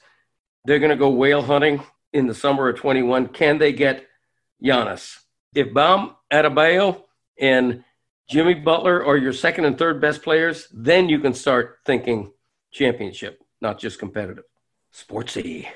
they're 0.64 0.78
going 0.78 0.96
to 0.96 1.04
go 1.04 1.10
whale 1.10 1.42
hunting 1.42 1.82
in 2.12 2.26
the 2.26 2.34
summer 2.34 2.68
of 2.68 2.78
21. 2.78 3.28
Can 3.28 3.58
they 3.58 3.72
get 3.72 4.06
Giannis? 4.62 5.18
If 5.54 5.72
Bam 5.72 6.16
Adebayo 6.32 7.02
and 7.38 7.84
Jimmy 8.28 8.54
Butler 8.54 9.04
are 9.04 9.16
your 9.16 9.32
second 9.32 9.64
and 9.64 9.78
third 9.78 10.00
best 10.00 10.22
players, 10.22 10.68
then 10.72 11.08
you 11.08 11.20
can 11.20 11.32
start 11.32 11.78
thinking 11.84 12.32
championship, 12.72 13.40
not 13.60 13.78
just 13.78 13.98
competitive. 13.98 14.44
Sportsy. 14.92 15.66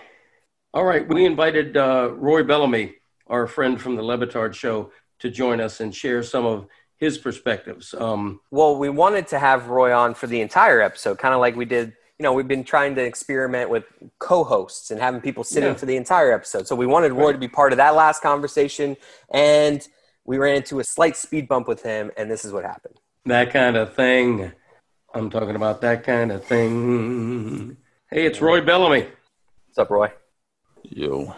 All 0.72 0.84
right, 0.84 1.06
we 1.06 1.25
invited 1.25 1.76
uh, 1.76 2.10
Roy 2.12 2.42
Bellamy, 2.42 2.94
our 3.26 3.46
friend 3.46 3.80
from 3.80 3.96
the 3.96 4.02
Le 4.02 4.18
Batard 4.18 4.54
show, 4.54 4.92
to 5.20 5.30
join 5.30 5.60
us 5.60 5.80
and 5.80 5.94
share 5.94 6.22
some 6.22 6.46
of 6.46 6.66
his 6.96 7.18
perspectives. 7.18 7.94
Um, 7.94 8.40
well, 8.50 8.76
we 8.76 8.88
wanted 8.88 9.26
to 9.28 9.38
have 9.38 9.68
Roy 9.68 9.94
on 9.96 10.14
for 10.14 10.26
the 10.26 10.40
entire 10.40 10.80
episode, 10.80 11.18
kind 11.18 11.34
of 11.34 11.40
like 11.40 11.56
we 11.56 11.64
did. 11.64 11.94
You 12.21 12.25
know, 12.25 12.35
we've 12.35 12.47
been 12.47 12.65
trying 12.65 12.95
to 12.97 13.03
experiment 13.03 13.71
with 13.71 13.85
co-hosts 14.19 14.91
and 14.91 15.00
having 15.00 15.23
people 15.23 15.43
sit 15.43 15.62
Yeah. 15.62 15.71
in 15.71 15.75
for 15.77 15.87
the 15.87 15.97
entire 15.97 16.33
episode. 16.35 16.67
So 16.67 16.77
we 16.77 16.85
wanted 16.85 17.12
Roy 17.12 17.33
to 17.33 17.39
be 17.39 17.49
part 17.49 17.73
of 17.73 17.79
that 17.79 17.95
last 17.95 18.21
conversation, 18.23 18.99
and 19.31 19.81
we 20.27 20.37
ran 20.37 20.57
into 20.57 20.81
a 20.81 20.85
slight 20.85 21.17
speed 21.17 21.49
bump 21.49 21.67
with 21.67 21.83
him, 21.83 22.11
and 22.19 22.31
this 22.31 22.45
is 22.45 22.53
what 22.53 22.62
happened. 22.62 23.00
that 23.25 23.50
kind 23.50 23.75
of 23.79 23.95
thing. 23.95 24.53
I'm 25.15 25.31
talking 25.31 25.57
about 25.57 25.81
that 25.81 26.05
kind 26.05 26.31
of 26.31 26.45
thing. 26.45 27.79
Hey, 28.11 28.27
it's 28.27 28.43
Roy 28.43 28.61
Bellamy. 28.61 29.07
What's 29.69 29.79
up, 29.79 29.89
Roy? 29.89 30.12
Yo, 30.83 31.35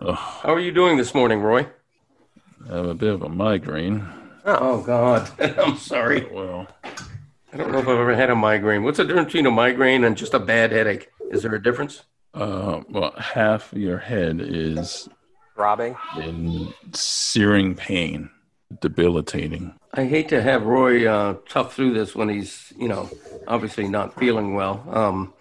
oh, 0.00 0.12
How 0.14 0.54
are 0.54 0.60
you 0.60 0.72
doing 0.72 0.96
this 0.96 1.14
morning, 1.14 1.40
Roy? 1.42 1.66
I 2.70 2.74
have 2.76 2.86
a 2.86 2.94
bit 2.94 3.12
of 3.12 3.20
a 3.22 3.28
migraine. 3.28 4.02
Oh, 4.46 4.80
God. 4.80 5.28
I'm 5.58 5.76
sorry. 5.76 6.26
Oh, 6.30 6.34
well, 6.34 6.68
I 7.56 7.58
don't 7.60 7.72
know 7.72 7.78
if 7.78 7.88
I've 7.88 7.98
ever 7.98 8.14
had 8.14 8.28
a 8.28 8.34
migraine. 8.34 8.82
What's 8.82 8.98
the 8.98 9.04
difference 9.04 9.28
between 9.28 9.46
a 9.46 9.50
migraine 9.50 10.04
and 10.04 10.14
just 10.14 10.34
a 10.34 10.38
bad 10.38 10.72
headache? 10.72 11.08
Is 11.30 11.40
there 11.42 11.54
a 11.54 11.62
difference? 11.62 12.02
uh, 12.34 12.82
well, 12.90 13.12
half 13.12 13.72
your 13.72 13.96
head 13.96 14.42
is 14.42 15.08
throbbing 15.54 15.96
in 16.18 16.74
searing 16.92 17.74
pain, 17.74 18.28
debilitating. 18.82 19.74
I 19.94 20.04
hate 20.04 20.28
to 20.28 20.42
have 20.42 20.66
Roy 20.66 21.10
uh, 21.10 21.36
tough 21.48 21.74
through 21.74 21.94
this 21.94 22.14
when 22.14 22.28
he's, 22.28 22.74
you 22.78 22.88
know, 22.88 23.08
obviously 23.48 23.88
not 23.88 24.18
feeling 24.20 24.54
well. 24.54 24.86
Um, 24.90 25.32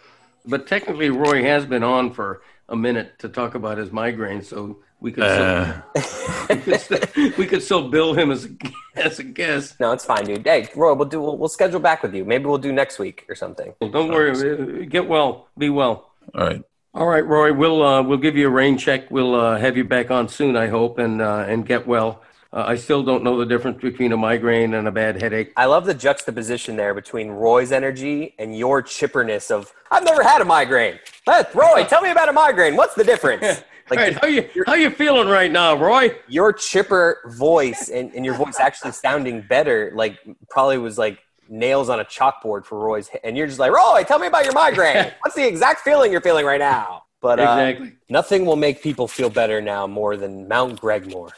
but 0.45 0.67
technically, 0.67 1.09
Roy 1.09 1.43
has 1.43 1.65
been 1.65 1.83
on 1.83 2.13
for 2.13 2.41
a 2.69 2.75
minute 2.75 3.19
to 3.19 3.29
talk 3.29 3.55
about 3.55 3.77
his 3.77 3.91
migraine, 3.91 4.41
so 4.41 4.77
we 4.99 5.11
could 5.11 5.23
Uh, 5.23 5.81
still, 5.99 6.47
we, 6.49 6.55
could 6.61 6.81
still, 6.81 6.99
we 7.37 7.45
could 7.45 7.61
still 7.63 7.89
bill 7.89 8.13
him 8.13 8.31
as 8.31 8.45
a, 8.45 8.49
as 8.95 9.19
a 9.19 9.23
guest. 9.23 9.79
No, 9.79 9.91
it's 9.91 10.05
fine, 10.05 10.25
dude. 10.25 10.45
Hey, 10.45 10.67
Roy, 10.75 10.93
we'll 10.93 11.07
do. 11.07 11.21
We'll, 11.21 11.37
we'll 11.37 11.49
schedule 11.49 11.79
back 11.79 12.01
with 12.03 12.13
you. 12.15 12.25
Maybe 12.25 12.45
we'll 12.45 12.57
do 12.57 12.71
next 12.71 12.97
week 12.99 13.25
or 13.29 13.35
something. 13.35 13.73
Well, 13.79 13.91
don't 13.91 14.09
worry. 14.09 14.31
uh, 14.31 14.85
Get 14.89 15.07
well. 15.07 15.47
Be 15.57 15.69
well. 15.69 16.11
all 16.33 16.43
right. 16.47 16.63
All 16.93 17.07
right, 17.07 17.25
Roy. 17.27 17.51
We'll 17.53 17.83
uh, 17.83 18.01
we'll 18.03 18.17
give 18.17 18.37
you 18.37 18.47
a 18.47 18.49
rain 18.49 18.77
check. 18.77 19.11
We'll 19.11 19.35
uh, 19.35 19.57
have 19.59 19.75
you 19.75 19.83
back 19.83 20.11
on 20.11 20.29
soon, 20.29 20.55
I 20.55 20.67
hope, 20.67 20.97
and 20.97 21.21
uh, 21.21 21.43
and 21.47 21.65
get 21.67 21.85
well. 21.85 22.21
Uh, 22.55 22.63
I 22.67 22.75
still 22.77 23.03
don't 23.03 23.21
know 23.21 23.37
the 23.37 23.45
difference 23.45 23.81
between 23.81 24.13
a 24.13 24.17
migraine 24.17 24.75
and 24.75 24.87
a 24.87 24.91
bad 24.91 25.21
headache. 25.21 25.51
I 25.57 25.65
love 25.65 25.85
the 25.85 25.93
juxtaposition 25.93 26.77
there 26.77 26.93
between 26.93 27.29
Roy's 27.31 27.73
energy 27.73 28.33
and 28.39 28.57
your 28.57 28.81
chipperness 28.81 29.51
of 29.51 29.73
I've 29.91 30.05
never 30.05 30.23
had 30.23 30.41
a 30.41 30.45
migraine. 30.45 30.97
Hey, 31.25 31.43
Roy, 31.53 31.83
tell 31.83 32.01
me 32.01 32.11
about 32.11 32.29
a 32.29 32.33
migraine. 32.33 32.77
What's 32.77 32.95
the 32.95 33.03
difference? 33.03 33.43
All 33.91 33.97
right, 33.97 34.17
how 34.19 34.27
you 34.27 34.49
how 34.65 34.73
you 34.73 34.89
feeling 34.89 35.27
right 35.27 35.51
now, 35.51 35.75
Roy? 35.75 36.15
your 36.27 36.53
chipper 36.53 37.19
voice 37.37 37.89
and, 37.89 38.15
and 38.15 38.25
your 38.25 38.35
voice 38.35 38.57
actually 38.59 38.93
sounding 38.93 39.41
better, 39.41 39.91
like 39.93 40.17
probably 40.49 40.77
was 40.77 40.97
like 40.97 41.19
nails 41.49 41.89
on 41.89 41.99
a 41.99 42.05
chalkboard 42.05 42.65
for 42.65 42.79
Roy's. 42.79 43.09
And 43.23 43.35
you're 43.37 43.47
just 43.47 43.59
like, 43.59 43.71
Roy, 43.73 44.03
tell 44.07 44.17
me 44.17 44.27
about 44.27 44.45
your 44.45 44.53
migraine. 44.53 45.11
What's 45.19 45.35
the 45.35 45.45
exact 45.45 45.81
feeling 45.81 46.11
you're 46.11 46.21
feeling 46.21 46.45
right 46.45 46.57
now? 46.57 47.03
But 47.21 47.39
uh, 47.39 47.43
Exactly. 47.43 47.93
nothing 48.09 48.45
will 48.45 48.55
make 48.55 48.81
people 48.81 49.07
feel 49.07 49.29
better 49.29 49.61
now 49.61 49.85
more 49.87 50.15
than 50.15 50.47
Mount 50.47 50.79
Gregmore. 50.81 51.31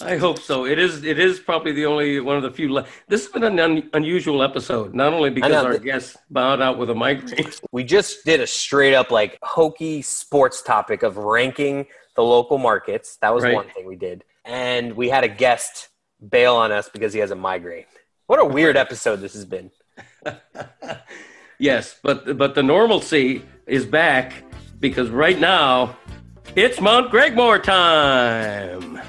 I 0.00 0.16
hope 0.16 0.38
so. 0.38 0.64
It 0.64 0.78
is. 0.78 1.02
It 1.04 1.18
is 1.18 1.40
probably 1.40 1.72
the 1.72 1.86
only 1.86 2.20
one 2.20 2.36
of 2.36 2.44
the 2.44 2.52
few. 2.52 2.72
Le- 2.72 2.86
this 3.08 3.24
has 3.24 3.32
been 3.32 3.42
an 3.42 3.58
un- 3.58 3.90
unusual 3.94 4.44
episode, 4.44 4.94
not 4.94 5.12
only 5.12 5.30
because 5.30 5.50
know, 5.50 5.64
our 5.64 5.72
th- 5.72 5.82
guest 5.82 6.16
bowed 6.30 6.60
out 6.60 6.78
with 6.78 6.90
a 6.90 6.94
migraine. 6.94 7.50
We 7.72 7.82
just 7.82 8.24
did 8.24 8.40
a 8.40 8.46
straight 8.46 8.94
up 8.94 9.10
like 9.10 9.38
hokey 9.42 10.02
sports 10.02 10.62
topic 10.62 11.02
of 11.02 11.16
ranking 11.16 11.86
the 12.14 12.22
local 12.22 12.58
markets. 12.58 13.16
That 13.22 13.34
was 13.34 13.42
Right. 13.42 13.54
one 13.54 13.68
thing 13.70 13.86
we 13.86 13.96
did. 13.96 14.22
And 14.44 14.94
we 14.94 15.08
had 15.08 15.24
a 15.24 15.28
guest 15.28 15.88
bail 16.30 16.54
on 16.54 16.70
us 16.70 16.88
because 16.88 17.12
he 17.12 17.18
has 17.18 17.32
a 17.32 17.36
migraine. 17.36 17.84
What 18.28 18.38
a 18.38 18.44
weird 18.44 18.76
episode 18.76 19.16
this 19.16 19.32
has 19.34 19.44
been. 19.44 19.70
yes, 21.58 21.96
but 22.04 22.38
but 22.38 22.54
the 22.54 22.62
normalcy 22.62 23.42
is 23.66 23.84
back 23.84 24.44
because 24.78 25.10
right 25.10 25.38
now 25.40 25.96
it's 26.54 26.80
Mount 26.80 27.10
Gregmore 27.10 27.60
time. 27.60 29.00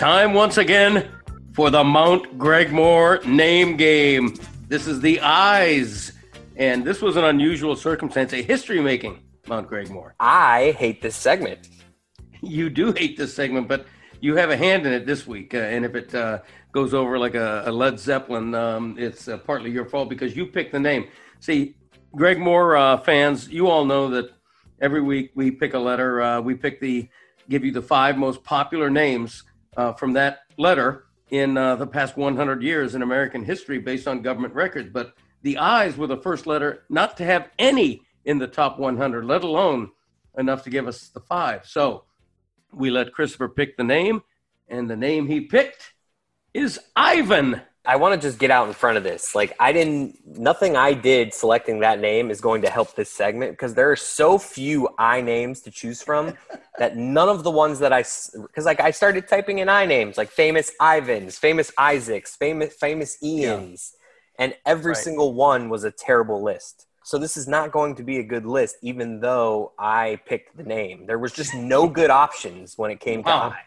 Time 0.00 0.32
once 0.32 0.56
again 0.56 1.10
for 1.52 1.68
the 1.68 1.84
Mount 1.84 2.38
Gregmore 2.38 3.22
name 3.26 3.76
game. 3.76 4.34
This 4.66 4.86
is 4.86 5.02
the 5.02 5.20
eyes, 5.20 6.12
and 6.56 6.82
this 6.82 7.02
was 7.02 7.16
an 7.16 7.24
unusual 7.24 7.76
circumstance, 7.76 8.32
a 8.32 8.40
history 8.40 8.80
making 8.80 9.20
Mount 9.46 9.68
Gregmore. 9.68 10.12
I 10.18 10.74
hate 10.78 11.02
this 11.02 11.14
segment. 11.14 11.68
You 12.40 12.70
do 12.70 12.92
hate 12.92 13.18
this 13.18 13.36
segment, 13.36 13.68
but 13.68 13.84
you 14.22 14.36
have 14.36 14.48
a 14.48 14.56
hand 14.56 14.86
in 14.86 14.94
it 14.94 15.04
this 15.04 15.26
week. 15.26 15.52
Uh, 15.52 15.58
and 15.58 15.84
if 15.84 15.94
it 15.94 16.14
uh, 16.14 16.38
goes 16.72 16.94
over 16.94 17.18
like 17.18 17.34
a, 17.34 17.64
a 17.66 17.70
Led 17.70 18.00
Zeppelin, 18.00 18.54
um, 18.54 18.96
it's 18.98 19.28
uh, 19.28 19.36
partly 19.36 19.70
your 19.70 19.84
fault 19.84 20.08
because 20.08 20.34
you 20.34 20.46
picked 20.46 20.72
the 20.72 20.80
name. 20.80 21.08
See, 21.40 21.76
Gregmore 22.16 22.80
uh, 22.80 22.96
fans, 23.02 23.50
you 23.50 23.66
all 23.66 23.84
know 23.84 24.08
that 24.08 24.30
every 24.80 25.02
week 25.02 25.32
we 25.34 25.50
pick 25.50 25.74
a 25.74 25.78
letter. 25.78 26.22
Uh, 26.22 26.40
we 26.40 26.54
pick 26.54 26.80
the 26.80 27.06
give 27.50 27.66
you 27.66 27.72
the 27.72 27.82
five 27.82 28.16
most 28.16 28.42
popular 28.44 28.88
names 28.88 29.42
uh, 29.76 29.92
from 29.92 30.12
that 30.14 30.40
letter 30.56 31.04
in 31.30 31.56
uh, 31.56 31.76
the 31.76 31.86
past 31.86 32.16
100 32.16 32.62
years 32.62 32.94
in 32.94 33.02
American 33.02 33.44
history 33.44 33.78
based 33.78 34.08
on 34.08 34.22
government 34.22 34.54
records. 34.54 34.90
But 34.92 35.14
the 35.42 35.58
I's 35.58 35.96
were 35.96 36.06
the 36.06 36.16
first 36.16 36.46
letter 36.46 36.84
not 36.88 37.16
to 37.18 37.24
have 37.24 37.50
any 37.58 38.02
in 38.24 38.38
the 38.38 38.46
top 38.46 38.78
100, 38.78 39.24
let 39.24 39.42
alone 39.42 39.90
enough 40.36 40.64
to 40.64 40.70
give 40.70 40.86
us 40.86 41.08
the 41.08 41.20
five. 41.20 41.66
So 41.66 42.04
we 42.72 42.90
let 42.90 43.12
Christopher 43.12 43.48
pick 43.48 43.76
the 43.76 43.84
name, 43.84 44.22
and 44.68 44.88
the 44.88 44.96
name 44.96 45.26
he 45.26 45.40
picked 45.40 45.94
is 46.54 46.78
Ivan. 46.94 47.62
I 47.86 47.96
want 47.96 48.20
to 48.20 48.26
just 48.26 48.38
get 48.38 48.50
out 48.50 48.68
in 48.68 48.74
front 48.74 48.98
of 48.98 49.04
this. 49.04 49.34
Like, 49.34 49.56
I 49.58 49.72
didn't, 49.72 50.18
nothing 50.38 50.76
I 50.76 50.92
did 50.92 51.32
selecting 51.32 51.80
that 51.80 51.98
name 51.98 52.30
is 52.30 52.40
going 52.40 52.62
to 52.62 52.70
help 52.70 52.94
this 52.94 53.10
segment 53.10 53.52
because 53.52 53.74
there 53.74 53.90
are 53.90 53.96
so 53.96 54.38
few 54.38 54.88
I 54.98 55.22
names 55.22 55.60
to 55.62 55.70
choose 55.70 56.02
from 56.02 56.36
that 56.78 56.96
none 56.96 57.28
of 57.28 57.42
the 57.42 57.50
ones 57.50 57.78
that 57.78 57.92
I, 57.92 58.00
because 58.00 58.66
like 58.66 58.80
I 58.80 58.90
started 58.90 59.26
typing 59.28 59.60
in 59.60 59.68
I 59.68 59.86
names, 59.86 60.18
like 60.18 60.30
famous 60.30 60.72
Ivans, 60.78 61.38
famous 61.38 61.72
Isaacs, 61.78 62.36
famous, 62.36 62.74
famous 62.74 63.16
Ians, 63.22 63.92
and 64.38 64.54
every 64.66 64.94
Right. 64.94 64.96
single 64.96 65.32
one 65.32 65.68
was 65.70 65.84
a 65.84 65.90
terrible 65.90 66.42
list. 66.42 66.86
So 67.02 67.18
this 67.18 67.36
is 67.36 67.48
not 67.48 67.72
going 67.72 67.94
to 67.96 68.02
be 68.02 68.18
a 68.18 68.22
good 68.22 68.44
list, 68.44 68.76
even 68.82 69.20
though 69.20 69.72
I 69.78 70.20
picked 70.26 70.56
the 70.56 70.64
name. 70.64 71.06
There 71.06 71.18
was 71.18 71.32
just 71.32 71.54
no 71.54 71.88
good 72.00 72.10
options 72.10 72.76
when 72.76 72.90
it 72.90 73.00
came 73.00 73.24
to 73.24 73.30
I. 73.30 73.58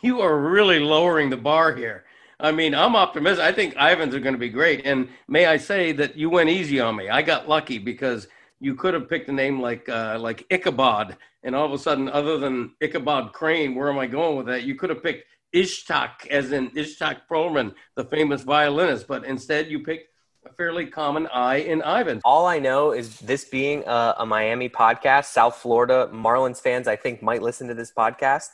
You 0.00 0.20
are 0.20 0.38
really 0.38 0.80
lowering 0.80 1.30
the 1.30 1.36
bar 1.36 1.74
here. 1.74 2.04
I 2.42 2.50
mean, 2.50 2.74
I'm 2.74 2.96
optimistic. 2.96 3.44
I 3.44 3.52
think 3.52 3.76
Ivans 3.76 4.14
are 4.14 4.20
going 4.20 4.34
to 4.34 4.38
be 4.38 4.48
great. 4.48 4.84
And 4.84 5.08
may 5.28 5.46
I 5.46 5.56
say 5.56 5.92
that 5.92 6.16
you 6.16 6.28
went 6.28 6.50
easy 6.50 6.80
on 6.80 6.96
me. 6.96 7.08
I 7.08 7.22
got 7.22 7.48
lucky 7.48 7.78
because 7.78 8.26
you 8.60 8.74
could 8.74 8.94
have 8.94 9.08
picked 9.08 9.28
a 9.28 9.32
name 9.32 9.60
like 9.60 9.88
uh, 9.88 10.18
like 10.20 10.44
Ichabod, 10.50 11.16
and 11.44 11.54
all 11.54 11.66
of 11.66 11.72
a 11.72 11.78
sudden, 11.78 12.08
other 12.08 12.38
than 12.38 12.74
Ichabod 12.80 13.32
Crane, 13.32 13.74
where 13.74 13.88
am 13.88 13.98
I 13.98 14.06
going 14.06 14.36
with 14.36 14.46
that? 14.46 14.64
You 14.64 14.74
could 14.74 14.90
have 14.90 15.02
picked 15.02 15.24
Itzhak, 15.54 16.26
as 16.30 16.52
in 16.52 16.70
Itzhak 16.70 17.22
Perlman, 17.30 17.74
the 17.96 18.04
famous 18.04 18.42
violinist, 18.42 19.06
but 19.06 19.24
instead 19.24 19.68
you 19.68 19.80
picked 19.80 20.08
a 20.46 20.52
fairly 20.54 20.86
common 20.86 21.26
I 21.28 21.56
in 21.56 21.82
Ivan. 21.82 22.20
All 22.24 22.46
I 22.46 22.58
know 22.58 22.92
is 22.92 23.18
this 23.20 23.44
being 23.44 23.84
a, 23.86 24.14
a 24.18 24.26
Miami 24.26 24.68
podcast, 24.68 25.26
South 25.26 25.56
Florida 25.56 26.08
Marlins 26.12 26.60
fans, 26.60 26.88
I 26.88 26.96
think, 26.96 27.22
might 27.22 27.42
listen 27.42 27.68
to 27.68 27.74
this 27.74 27.92
podcast. 27.92 28.48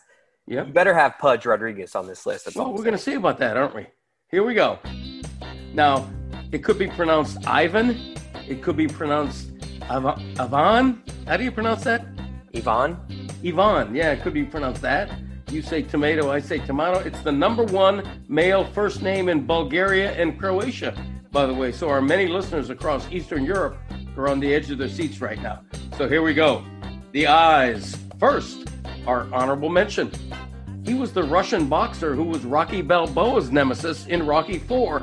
Yeah. 0.49 0.65
You 0.65 0.73
better 0.73 0.95
have 0.95 1.19
Pudge 1.19 1.45
Rodriguez 1.45 1.95
on 1.95 2.07
this 2.07 2.25
list. 2.25 2.47
That's 2.47 2.57
Well, 2.57 2.73
we're 2.73 2.83
going 2.83 2.93
to 2.93 2.99
see 2.99 3.15
about 3.15 3.39
that, 3.39 3.57
aren't 3.57 3.75
we? 3.75 3.87
Here 4.31 4.43
we 4.43 4.55
go. 4.55 4.79
Now, 5.75 6.09
it 6.53 6.65
could 6.65 6.79
be 6.79 6.89
pronounced 6.89 7.47
Ivan. 7.47 8.15
It 8.49 8.63
could 8.63 8.77
be 8.77 8.87
pronounced 8.89 9.51
Av- 9.91 10.21
Ivan. 10.41 11.03
How 11.27 11.37
do 11.37 11.45
you 11.45 11.53
pronounce 11.53 11.85
that? 11.85 12.07
Yvonne, 12.55 12.97
Ivan. 13.45 13.95
Yeah, 13.95 14.13
it 14.13 14.23
could 14.23 14.33
be 14.33 14.45
pronounced 14.45 14.81
that. 14.83 15.11
You 15.51 15.61
say 15.63 15.83
tomato, 15.83 16.31
I 16.31 16.41
say 16.41 16.59
tomato. 16.59 16.99
It's 17.01 17.21
the 17.21 17.33
number 17.33 17.65
one 17.65 18.07
male 18.29 18.65
first 18.65 19.03
name 19.03 19.29
in 19.29 19.47
Bulgaria 19.47 20.13
and 20.13 20.39
Croatia, 20.39 20.95
by 21.31 21.45
the 21.47 21.55
way. 21.55 21.73
So, 21.73 21.89
our 21.89 22.03
many 22.03 22.27
listeners 22.27 22.71
across 22.71 23.11
Eastern 23.11 23.45
Europe 23.45 23.79
are 24.17 24.29
on 24.29 24.41
the 24.41 24.55
edge 24.55 24.71
of 24.71 24.79
their 24.79 24.89
seats 24.89 25.21
right 25.21 25.41
now. 25.41 25.63
So, 25.97 26.09
here 26.09 26.23
we 26.23 26.35
go. 26.35 26.65
The 27.13 27.27
eyes. 27.27 27.97
First, 28.19 28.69
our 29.07 29.33
honorable 29.33 29.69
mention. 29.69 30.11
He 30.85 30.95
was 30.95 31.13
the 31.13 31.23
Russian 31.23 31.69
boxer 31.69 32.15
who 32.15 32.25
was 32.25 32.45
Rocky 32.45 32.83
Balboa's 32.83 33.51
nemesis 33.51 34.07
in 34.07 34.25
Rocky 34.27 34.57
IV, 34.57 35.03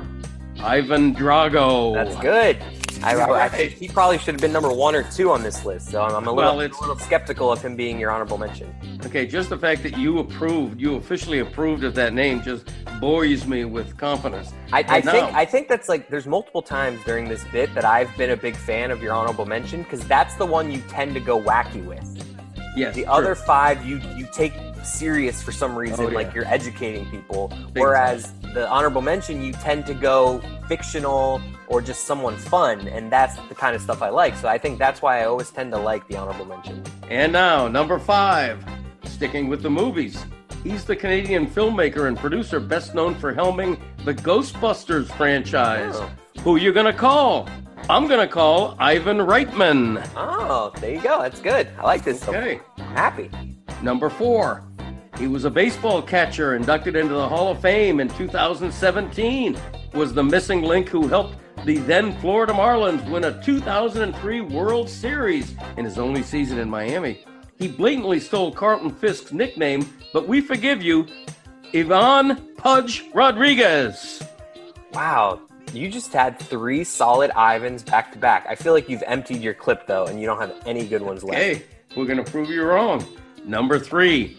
Ivan 0.59 1.13
Drago. 1.13 1.93
that's 1.93 2.15
good. 2.17 2.57
I, 3.03 3.13
I, 3.15 3.45
I 3.45 3.49
think 3.49 3.73
he 3.73 3.87
probably 3.87 4.17
should 4.17 4.33
have 4.33 4.41
been 4.41 4.53
number 4.53 4.71
one 4.71 4.95
or 4.95 5.03
two 5.03 5.29
on 5.31 5.43
this 5.43 5.65
list. 5.65 5.91
So 5.91 6.01
I'm, 6.01 6.15
I'm 6.15 6.27
a, 6.27 6.31
little, 6.31 6.57
Well, 6.57 6.65
a 6.65 6.71
little 6.79 6.97
skeptical 6.97 7.51
of 7.51 7.61
him 7.61 7.75
being 7.75 7.99
your 7.99 8.09
honorable 8.09 8.37
mention. 8.37 8.73
Okay, 9.05 9.27
just 9.27 9.49
the 9.49 9.57
fact 9.57 9.83
that 9.83 9.97
you 9.97 10.19
approved, 10.19 10.79
you 10.79 10.95
officially 10.95 11.39
approved 11.39 11.83
of 11.83 11.93
that 11.95 12.13
name, 12.13 12.41
just 12.41 12.71
buoys 12.99 13.45
me 13.45 13.65
with 13.65 13.97
confidence. 13.97 14.53
I, 14.71 14.79
I 14.79 15.01
But 15.01 15.11
think 15.11 15.27
um, 15.27 15.35
I 15.35 15.45
think 15.45 15.67
that's 15.67 15.89
like 15.89 16.09
there's 16.09 16.25
multiple 16.25 16.61
times 16.61 17.03
during 17.05 17.27
this 17.27 17.43
bit 17.51 17.73
that 17.75 17.85
I've 17.85 18.15
been 18.17 18.31
a 18.31 18.37
big 18.37 18.55
fan 18.55 18.91
of 18.91 19.03
your 19.03 19.13
honorable 19.13 19.45
mention 19.45 19.83
because 19.83 20.05
that's 20.07 20.35
the 20.35 20.45
one 20.45 20.71
you 20.71 20.81
tend 20.87 21.13
to 21.13 21.19
go 21.19 21.39
wacky 21.39 21.85
with. 21.85 22.34
Yes, 22.75 22.95
The 22.95 23.03
true. 23.03 23.11
other 23.11 23.35
five 23.35 23.85
you 23.85 24.01
you 24.15 24.27
take 24.33 24.53
serious 24.83 25.41
for 25.41 25.51
some 25.51 25.75
reason, 25.75 26.05
Oh, 26.05 26.09
like 26.09 26.33
you're 26.33 26.45
educating 26.47 27.05
people. 27.09 27.47
Big 27.73 27.81
whereas 27.81 28.33
the 28.53 28.67
honorable 28.69 29.01
mention 29.01 29.41
you 29.41 29.51
tend 29.53 29.85
to 29.87 29.93
go 29.93 30.41
fictional 30.67 31.41
or 31.67 31.81
just 31.81 32.05
someone 32.05 32.37
fun, 32.37 32.87
and 32.87 33.11
that's 33.11 33.35
the 33.49 33.55
kind 33.55 33.75
of 33.75 33.81
stuff 33.81 34.01
I 34.01 34.09
like. 34.09 34.35
So 34.35 34.47
I 34.47 34.57
think 34.57 34.77
that's 34.77 35.01
why 35.01 35.21
I 35.21 35.25
always 35.25 35.49
tend 35.49 35.71
to 35.71 35.79
like 35.79 36.07
the 36.07 36.17
honorable 36.17 36.45
mention. 36.45 36.83
And 37.09 37.31
now, 37.33 37.67
number 37.67 37.97
five, 37.97 38.63
sticking 39.05 39.47
with 39.47 39.61
the 39.63 39.69
movies. 39.69 40.23
He's 40.63 40.83
the 40.83 40.95
Canadian 40.95 41.45
filmmaker 41.47 42.07
and 42.07 42.17
producer 42.17 42.59
best 42.59 42.95
known 42.95 43.13
for 43.15 43.33
helming 43.33 43.79
the 44.03 44.13
Ghostbusters 44.13 45.07
franchise. 45.15 45.93
Oh. 45.95 46.09
Who 46.41 46.57
you 46.57 46.71
gonna 46.73 46.93
call? 46.93 47.47
I'm 47.87 48.07
gonna 48.07 48.27
call 48.27 48.75
Ivan 48.79 49.17
Reitman. 49.17 50.09
Oh, 50.15 50.73
there 50.79 50.95
you 50.95 51.01
go. 51.01 51.21
That's 51.21 51.39
good. 51.39 51.69
I 51.77 51.83
like 51.83 52.03
this. 52.03 52.27
Okay. 52.27 52.59
I'm 52.77 52.95
happy. 52.95 53.29
Number 53.83 54.09
four, 54.09 54.63
he 55.19 55.27
was 55.27 55.45
a 55.45 55.51
baseball 55.51 56.01
catcher 56.01 56.55
inducted 56.55 56.95
into 56.95 57.13
the 57.13 57.29
Hall 57.29 57.51
of 57.51 57.61
Fame 57.61 57.99
in 57.99 58.09
2017. 58.09 59.55
Was 59.93 60.15
the 60.15 60.23
missing 60.23 60.63
link 60.63 60.89
who 60.89 61.07
helped 61.07 61.37
the 61.63 61.77
then 61.77 62.17
Florida 62.21 62.53
Marlins 62.53 63.07
win 63.07 63.25
a 63.25 63.43
2003 63.43 64.41
World 64.41 64.89
Series 64.89 65.55
in 65.77 65.85
his 65.85 65.99
only 65.99 66.23
season 66.23 66.57
in 66.57 66.67
Miami. 66.67 67.23
He 67.59 67.67
blatantly 67.67 68.19
stole 68.19 68.51
Carlton 68.51 68.89
Fisk's 68.89 69.31
nickname, 69.31 69.87
but 70.11 70.27
we 70.27 70.41
forgive 70.41 70.81
you, 70.81 71.05
Ivan 71.71 72.55
Pudge 72.55 73.05
Rodriguez. 73.13 74.23
Wow. 74.91 75.41
You 75.73 75.89
just 75.89 76.13
had 76.13 76.39
three 76.39 76.83
solid 76.83 77.31
Ivans 77.31 77.83
back 77.83 78.11
to 78.13 78.17
back. 78.17 78.45
I 78.47 78.55
feel 78.55 78.73
like 78.73 78.89
you've 78.89 79.03
emptied 79.05 79.41
your 79.41 79.53
clip 79.53 79.87
though, 79.87 80.05
and 80.05 80.19
you 80.19 80.25
don't 80.25 80.39
have 80.39 80.55
any 80.65 80.87
good 80.87 81.01
ones 81.01 81.23
left. 81.23 81.41
Hey, 81.41 81.63
we're 81.95 82.05
to 82.13 82.23
prove 82.23 82.49
you 82.49 82.63
wrong. 82.63 83.05
Number 83.45 83.77
three, 83.77 84.37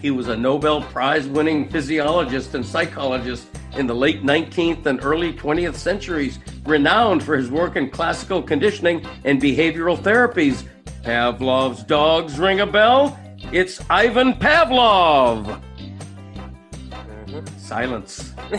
he 0.00 0.10
was 0.10 0.28
a 0.28 0.36
Nobel 0.36 0.82
Prize 0.82 1.26
winning 1.26 1.68
physiologist 1.68 2.54
and 2.54 2.64
psychologist 2.64 3.46
in 3.76 3.86
the 3.86 3.94
late 3.94 4.22
19th 4.22 4.86
and 4.86 5.02
early 5.02 5.32
20th 5.32 5.74
centuries, 5.74 6.38
renowned 6.64 7.22
for 7.22 7.36
his 7.36 7.50
work 7.50 7.76
in 7.76 7.90
classical 7.90 8.42
conditioning 8.42 9.04
and 9.24 9.40
behavioral 9.40 9.98
therapies. 9.98 10.64
Pavlov's 11.02 11.82
dogs 11.82 12.38
ring 12.38 12.60
a 12.60 12.66
bell? 12.66 13.18
It's 13.52 13.80
Ivan 13.90 14.34
Pavlov. 14.34 15.60
Silence. 17.64 18.34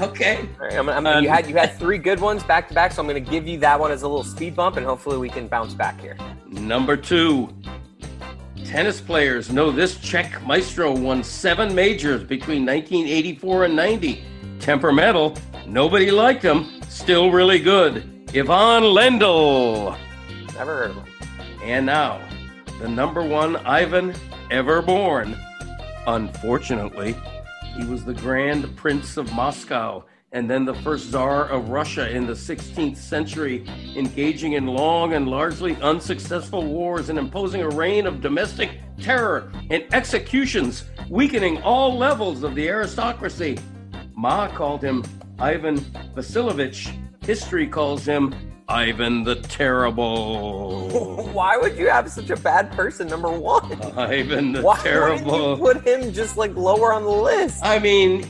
okay. 0.00 0.48
Right, 0.58 0.72
I'm, 0.74 0.88
I'm, 0.88 1.06
Um, 1.06 1.22
you 1.22 1.30
had 1.30 1.48
you 1.48 1.54
had 1.54 1.78
three 1.78 1.98
good 1.98 2.18
ones 2.18 2.42
back 2.42 2.66
to 2.66 2.74
back, 2.74 2.90
so 2.90 3.00
I'm 3.00 3.06
going 3.06 3.22
to 3.22 3.30
give 3.30 3.46
you 3.46 3.58
that 3.60 3.78
one 3.78 3.92
as 3.92 4.02
a 4.02 4.08
little 4.08 4.24
speed 4.24 4.56
bump, 4.56 4.76
and 4.76 4.84
hopefully 4.84 5.18
we 5.18 5.28
can 5.28 5.46
bounce 5.46 5.72
back 5.72 6.00
here. 6.00 6.16
Number 6.48 6.96
two, 6.96 7.48
tennis 8.64 9.00
players 9.00 9.52
know 9.52 9.70
this 9.70 10.00
Czech 10.00 10.44
maestro 10.44 10.92
won 10.92 11.22
seven 11.22 11.72
majors 11.72 12.24
between 12.24 12.66
1984 12.66 13.66
and 13.66 13.76
90. 13.76 14.24
Temperamental, 14.58 15.36
nobody 15.64 16.10
liked 16.10 16.42
him, 16.42 16.82
still 16.88 17.30
really 17.30 17.60
good. 17.60 17.98
Ivan 18.30 18.82
Lendl. 18.82 19.96
Never 20.54 20.76
heard 20.76 20.90
of 20.90 20.96
him. 20.96 21.04
And 21.62 21.86
now, 21.86 22.20
the 22.80 22.88
number 22.88 23.22
one 23.22 23.56
Ivan 23.58 24.12
ever 24.50 24.82
born. 24.82 25.36
Unfortunately, 26.06 27.14
he 27.76 27.84
was 27.84 28.04
the 28.04 28.14
Grand 28.14 28.76
Prince 28.76 29.16
of 29.16 29.32
Moscow 29.32 30.04
and 30.32 30.50
then 30.50 30.64
the 30.64 30.74
first 30.74 31.10
Tsar 31.10 31.48
of 31.48 31.68
Russia 31.68 32.10
in 32.10 32.26
the 32.26 32.32
16th 32.32 32.96
century, 32.96 33.66
engaging 33.96 34.54
in 34.54 34.66
long 34.66 35.12
and 35.12 35.28
largely 35.28 35.76
unsuccessful 35.76 36.64
wars 36.64 37.10
and 37.10 37.18
imposing 37.18 37.60
a 37.60 37.68
reign 37.68 38.06
of 38.06 38.22
domestic 38.22 38.80
terror 38.98 39.52
and 39.70 39.84
executions, 39.92 40.84
weakening 41.10 41.60
all 41.62 41.96
levels 41.96 42.42
of 42.42 42.54
the 42.54 42.66
aristocracy. 42.66 43.58
Ma 44.16 44.48
called 44.48 44.82
him 44.82 45.04
Ivan 45.38 45.76
Vasilovich. 46.14 46.90
History 47.22 47.66
calls 47.66 48.04
him 48.04 48.34
Ivan 48.72 49.22
the 49.22 49.36
Terrible. 49.36 50.88
Why 51.32 51.56
would 51.58 51.76
you 51.76 51.88
have 51.90 52.10
such 52.10 52.30
a 52.30 52.36
bad 52.36 52.72
person 52.72 53.06
number 53.06 53.30
one? 53.30 53.70
Ivan 53.98 54.52
the 54.52 54.62
Why 54.62 54.78
Terrible. 54.78 55.50
you 55.50 55.56
put 55.62 55.86
him 55.86 56.12
just 56.12 56.36
like 56.36 56.54
lower 56.56 56.92
on 56.92 57.02
the 57.02 57.10
list? 57.10 57.64
I 57.64 57.78
mean, 57.78 58.22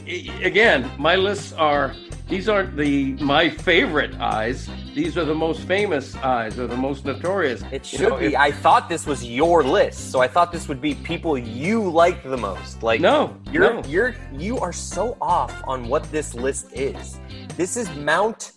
again, 0.43 0.91
my 0.99 1.15
lists 1.17 1.53
are 1.53 1.95
these 2.29 2.49
aren't 2.49 2.77
the 2.77 3.13
my 3.15 3.51
favorite 3.51 4.15
eyes. 4.15 4.69
These 4.95 5.17
are 5.17 5.25
the 5.25 5.35
most 5.35 5.61
famous 5.63 6.17
eyes 6.17 6.59
or 6.59 6.67
the 6.67 6.77
most 6.77 7.05
notorious. 7.05 7.63
It 7.71 7.91
You 7.93 7.99
should 7.99 8.09
know, 8.09 8.17
be. 8.19 8.27
if- 8.27 8.37
I 8.37 8.51
thought 8.51 8.89
this 8.89 9.07
was 9.07 9.25
your 9.25 9.63
list, 9.63 10.11
so 10.11 10.21
I 10.21 10.29
thought 10.29 10.51
this 10.53 10.67
would 10.69 10.81
be 10.81 10.95
people 10.97 11.39
you 11.39 11.89
like 11.89 12.23
the 12.25 12.37
most. 12.37 12.83
Like 12.83 13.01
No, 13.01 13.37
you're 13.53 13.75
no. 13.75 13.83
you're 13.89 14.15
you 14.33 14.59
are 14.59 14.73
so 14.73 15.17
off 15.21 15.53
on 15.69 15.89
what 15.89 16.03
this 16.11 16.35
list 16.35 16.73
is. 16.73 17.19
This 17.57 17.77
is 17.77 17.89
Mount 17.97 18.53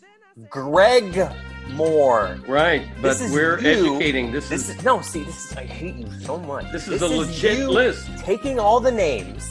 Greg 0.49 1.27
Moore. 1.73 2.37
right, 2.47 2.87
but 3.01 3.17
we're 3.31 3.59
you. 3.59 3.67
educating. 3.95 4.31
This, 4.31 4.49
This 4.49 4.69
is, 4.69 4.77
is 4.77 4.83
no. 4.83 5.01
See, 5.01 5.23
this 5.23 5.51
is 5.51 5.57
I 5.57 5.63
hate 5.65 5.95
you 5.95 6.09
so 6.21 6.37
much. 6.37 6.71
this 6.71 6.87
is 6.87 7.01
a 7.01 7.07
legit 7.07 7.57
you 7.57 7.69
list. 7.69 8.07
Taking 8.19 8.59
all 8.59 8.79
the 8.79 8.91
names 8.91 9.49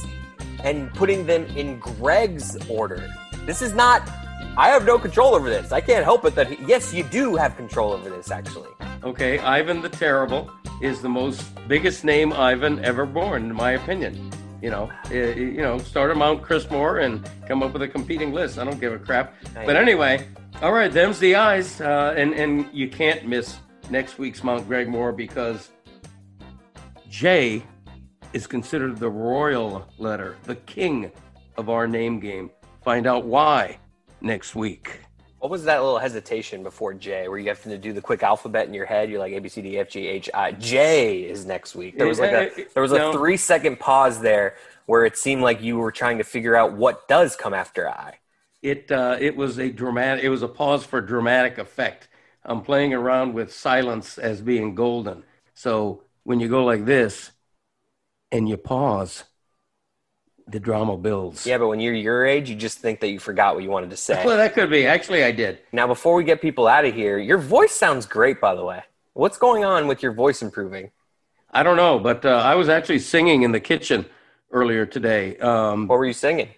and 0.63 0.93
putting 0.95 1.27
them 1.27 1.45
in 1.57 1.79
Greg's 1.79 2.57
order. 2.69 3.13
This 3.47 3.61
is 3.63 3.75
not. 3.75 4.09
I 4.57 4.69
have 4.69 4.85
no 4.87 4.99
control 4.99 5.35
over 5.35 5.51
this. 5.51 5.73
I 5.73 5.81
can't 5.81 6.05
help 6.05 6.25
it 6.25 6.35
that 6.37 6.47
he, 6.49 6.65
yes, 6.67 6.95
you 6.95 7.03
do 7.03 7.35
have 7.37 7.57
control 7.57 7.93
over 7.93 8.09
this. 8.09 8.31
Actually, 8.31 8.71
Okay, 9.03 9.39
Ivan 9.41 9.83
the 9.83 9.89
Terrible 9.89 10.51
is 10.81 11.03
the 11.03 11.09
most 11.09 11.45
biggest 11.69 12.05
name 12.05 12.33
Ivan 12.33 12.83
ever 12.85 13.05
born, 13.05 13.43
in 13.45 13.55
my 13.55 13.73
opinion. 13.73 14.31
You 14.63 14.71
know, 14.71 14.91
i- 15.11 15.15
i- 15.15 15.35
you 15.35 15.61
know, 15.63 15.79
start 15.79 16.11
a 16.11 16.15
Mount 16.15 16.43
Chris 16.43 16.71
Moore 16.71 16.99
and 16.99 17.29
come 17.47 17.63
up 17.63 17.73
with 17.73 17.83
a 17.83 17.89
competing 17.89 18.33
list. 18.33 18.59
I 18.59 18.65
don't 18.65 18.81
give 18.81 18.93
a 18.93 18.99
crap. 18.99 19.35
But 19.67 19.77
anyway, 19.77 20.27
all 20.63 20.73
right, 20.73 20.91
them's 20.91 21.19
the 21.19 21.35
eyes, 21.37 21.81
uh, 21.81 22.15
and 22.17 22.33
and 22.35 22.67
you 22.73 22.89
can't 22.89 23.27
miss 23.27 23.59
next 23.91 24.19
week's 24.19 24.43
Mount 24.43 24.67
Gregmore 24.69 25.15
because 25.15 25.71
J 27.11 27.63
is 28.33 28.47
considered 28.47 28.97
the 28.99 29.11
royal 29.11 29.87
letter, 29.99 30.37
the 30.45 30.57
king 30.57 31.13
of 31.57 31.69
our 31.69 31.87
name 31.87 32.19
game. 32.19 32.51
Find 32.83 33.07
out 33.07 33.25
why 33.25 33.79
next 34.21 34.55
week. 34.55 35.01
What 35.45 35.51
was 35.51 35.65
that 35.65 35.83
little 35.83 35.99
hesitation 35.99 36.63
before 36.63 36.95
J, 36.95 37.29
where 37.29 37.37
you 37.37 37.49
have 37.49 37.63
to 37.65 37.77
do 37.77 37.93
the 37.93 38.01
quick 38.01 38.23
alphabet 38.23 38.67
in 38.67 38.73
your 38.73 38.87
head? 38.87 39.11
You're 39.11 39.19
like 39.19 39.35
A 39.35 39.41
B 39.41 39.51
C 39.51 39.61
D 39.61 39.79
F 39.79 39.91
G 39.91 40.07
H 40.07 40.31
I. 40.33 40.53
J 40.53 41.21
is 41.25 41.45
next 41.45 41.75
week. 41.75 41.99
There 41.99 42.07
was 42.07 42.19
like 42.19 42.33
a 42.33 42.51
there 42.73 42.83
was 42.83 42.93
a 42.93 42.97
No. 42.97 43.13
three 43.13 43.37
second 43.37 43.79
pause 43.79 44.23
there 44.23 44.57
where 44.87 45.05
it 45.05 45.19
seemed 45.19 45.43
like 45.43 45.61
you 45.61 45.77
were 45.77 45.93
trying 45.93 46.17
to 46.17 46.25
figure 46.25 46.57
out 46.57 46.73
what 46.73 47.07
does 47.09 47.37
come 47.37 47.53
after 47.53 47.87
I. 47.87 48.21
It 48.63 48.91
uh, 48.91 49.19
it 49.21 49.37
was 49.37 49.59
a 49.59 49.69
dramatic. 49.69 50.25
It 50.25 50.31
was 50.31 50.41
a 50.41 50.49
pause 50.49 50.83
for 50.83 51.03
dramatic 51.03 51.59
effect. 51.59 52.09
I'm 52.43 52.63
playing 52.63 52.95
around 52.95 53.35
with 53.35 53.53
silence 53.53 54.17
as 54.17 54.41
being 54.41 54.75
golden. 54.75 55.25
So 55.53 56.05
when 56.23 56.41
you 56.41 56.49
go 56.49 56.65
like 56.65 56.87
this, 56.87 57.33
and 58.33 58.49
you 58.49 58.57
pause, 58.57 59.25
the 60.47 60.61
drama 60.61 60.97
builds. 60.97 61.47
Yeah, 61.47 61.59
but 61.59 61.69
when 61.69 61.81
you're 61.81 61.95
your 61.95 62.27
age, 62.27 62.51
you 62.51 62.57
just 62.57 62.79
think 62.79 63.01
that 63.01 63.09
you 63.09 63.19
forgot 63.19 63.55
what 63.55 63.65
you 63.65 63.71
wanted 63.71 63.91
to 63.91 63.97
say. 63.97 64.23
Well, 64.27 64.37
that 64.37 64.55
could 64.55 64.71
be. 64.71 64.87
Actually, 64.87 65.25
I 65.25 65.33
did. 65.33 65.59
now, 65.73 65.87
before 65.87 66.15
we 66.15 66.25
get 66.25 66.41
people 66.43 66.67
out 66.67 66.85
of 66.85 66.95
here, 66.95 67.19
your 67.19 67.39
voice 67.39 67.73
sounds 67.73 68.07
great, 68.07 68.41
by 68.41 68.55
the 68.55 68.65
way. 68.65 68.83
What's 69.15 69.39
going 69.39 69.65
on 69.65 69.87
with 69.87 70.03
your 70.03 70.13
voice 70.13 70.43
improving? 70.43 70.91
I 71.51 71.63
don't 71.63 71.77
know, 71.77 71.99
but 71.99 72.25
uh, 72.25 72.31
I 72.45 72.57
was 72.57 72.69
actually 72.69 72.99
singing 72.99 73.43
in 73.43 73.53
the 73.53 73.61
kitchen 73.61 74.05
earlier 74.51 74.85
today. 74.87 75.39
Um, 75.39 75.87
What 75.87 75.99
were 75.99 76.07
you 76.07 76.13
singing? 76.13 76.49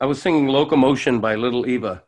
I 0.00 0.06
was 0.06 0.20
singing 0.20 0.48
"Locomotion" 0.48 1.20
by 1.20 1.36
Little 1.36 1.64
Eva. 1.66 2.02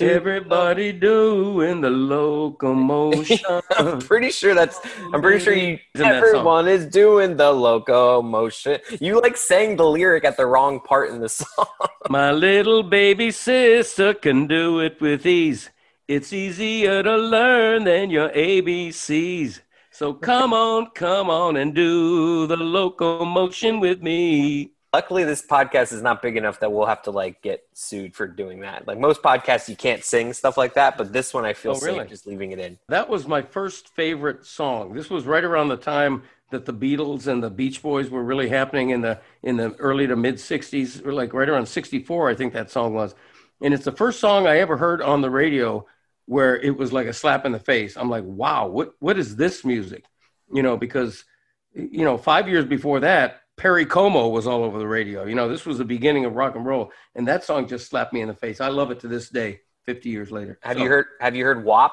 Everybody 0.00 0.92
doing 0.92 1.80
the 1.80 1.90
locomotion. 1.90 3.38
I'm 3.78 4.00
pretty 4.00 4.30
sure 4.30 4.54
that's. 4.54 4.80
I'm 5.12 5.20
pretty 5.20 5.44
sure 5.44 5.54
you. 5.54 5.78
Everyone 5.94 6.68
is 6.68 6.86
doing 6.86 7.36
the 7.36 7.50
locomotion. 7.50 8.78
You 9.00 9.20
like 9.20 9.36
sang 9.36 9.76
the 9.76 9.84
lyric 9.84 10.24
at 10.24 10.36
the 10.36 10.46
wrong 10.46 10.80
part 10.80 11.10
in 11.10 11.20
the 11.20 11.28
song. 11.28 11.66
My 12.08 12.32
little 12.32 12.82
baby 12.82 13.30
sister 13.30 14.14
can 14.14 14.46
do 14.46 14.80
it 14.80 15.00
with 15.00 15.26
ease. 15.26 15.70
It's 16.08 16.32
easier 16.32 17.02
to 17.02 17.16
learn 17.16 17.84
than 17.84 18.10
your 18.10 18.30
ABCs. 18.30 19.60
So 19.92 20.14
come 20.14 20.52
on, 20.54 20.90
come 20.94 21.28
on 21.28 21.56
and 21.56 21.74
do 21.74 22.46
the 22.46 22.56
locomotion 22.56 23.80
with 23.80 24.02
me. 24.02 24.72
Luckily, 24.92 25.22
this 25.22 25.40
podcast 25.46 25.92
is 25.92 26.02
not 26.02 26.20
big 26.20 26.36
enough 26.36 26.58
that 26.60 26.72
we'll 26.72 26.86
have 26.86 27.02
to 27.02 27.12
like 27.12 27.42
get 27.42 27.64
sued 27.74 28.14
for 28.14 28.26
doing 28.26 28.60
that. 28.60 28.88
Like 28.88 28.98
most 28.98 29.22
podcasts, 29.22 29.68
you 29.68 29.76
can't 29.76 30.02
sing 30.02 30.32
stuff 30.32 30.56
like 30.56 30.74
that, 30.74 30.98
but 30.98 31.12
this 31.12 31.32
one 31.32 31.44
I 31.44 31.52
feel 31.52 31.72
Oh, 31.76 31.80
really? 31.80 32.00
safe 32.00 32.08
just 32.08 32.26
leaving 32.26 32.50
it 32.50 32.58
in. 32.58 32.76
That 32.88 33.08
was 33.08 33.28
my 33.28 33.40
first 33.42 33.88
favorite 33.94 34.44
song. 34.44 34.92
This 34.94 35.08
was 35.08 35.26
right 35.26 35.44
around 35.44 35.68
the 35.68 35.76
time 35.76 36.24
that 36.50 36.64
the 36.66 36.72
Beatles 36.74 37.28
and 37.28 37.40
the 37.40 37.50
Beach 37.50 37.80
Boys 37.82 38.10
were 38.10 38.24
really 38.24 38.48
happening 38.48 38.90
in 38.90 39.00
the 39.00 39.20
in 39.44 39.56
the 39.56 39.76
early 39.76 40.08
to 40.08 40.16
mid 40.16 40.36
'60s, 40.36 41.06
or 41.06 41.12
like 41.12 41.32
right 41.32 41.48
around 41.48 41.66
'64, 41.66 42.28
I 42.28 42.34
think 42.34 42.52
that 42.54 42.70
song 42.72 42.92
was. 42.92 43.14
And 43.62 43.72
it's 43.72 43.84
the 43.84 43.92
first 43.92 44.18
song 44.18 44.48
I 44.48 44.58
ever 44.58 44.76
heard 44.76 45.02
on 45.02 45.20
the 45.20 45.30
radio 45.30 45.86
where 46.26 46.56
it 46.56 46.76
was 46.76 46.92
like 46.92 47.06
a 47.06 47.12
slap 47.12 47.46
in 47.46 47.52
the 47.52 47.58
face. 47.60 47.96
I'm 47.96 48.10
like, 48.10 48.24
wow, 48.24 48.66
what 48.66 48.94
what 48.98 49.16
is 49.18 49.36
this 49.36 49.64
music? 49.64 50.04
You 50.52 50.64
know, 50.64 50.76
because 50.76 51.24
you 51.72 52.04
know, 52.04 52.18
five 52.18 52.48
years 52.48 52.64
before 52.64 52.98
that, 53.00 53.42
Perry 53.60 53.84
Como 53.84 54.28
was 54.28 54.46
all 54.46 54.64
over 54.64 54.78
the 54.78 54.86
radio. 54.88 55.26
You 55.26 55.34
know, 55.34 55.46
this 55.46 55.66
was 55.66 55.76
the 55.76 55.84
beginning 55.84 56.24
of 56.24 56.34
rock 56.34 56.56
and 56.56 56.64
roll, 56.64 56.92
and 57.14 57.28
that 57.28 57.44
song 57.44 57.68
just 57.68 57.90
slapped 57.90 58.10
me 58.14 58.22
in 58.22 58.28
the 58.28 58.32
face. 58.34 58.58
I 58.58 58.68
love 58.68 58.90
it 58.90 59.00
to 59.00 59.06
this 59.08 59.28
day, 59.28 59.60
50 59.84 60.08
years 60.08 60.32
later. 60.32 60.58
Have 60.62 60.78
So- 60.78 60.82
you 60.82 60.88
heard? 60.88 61.06
Have 61.20 61.36
you 61.36 61.44
heard 61.44 61.62
WAP? 61.62 61.92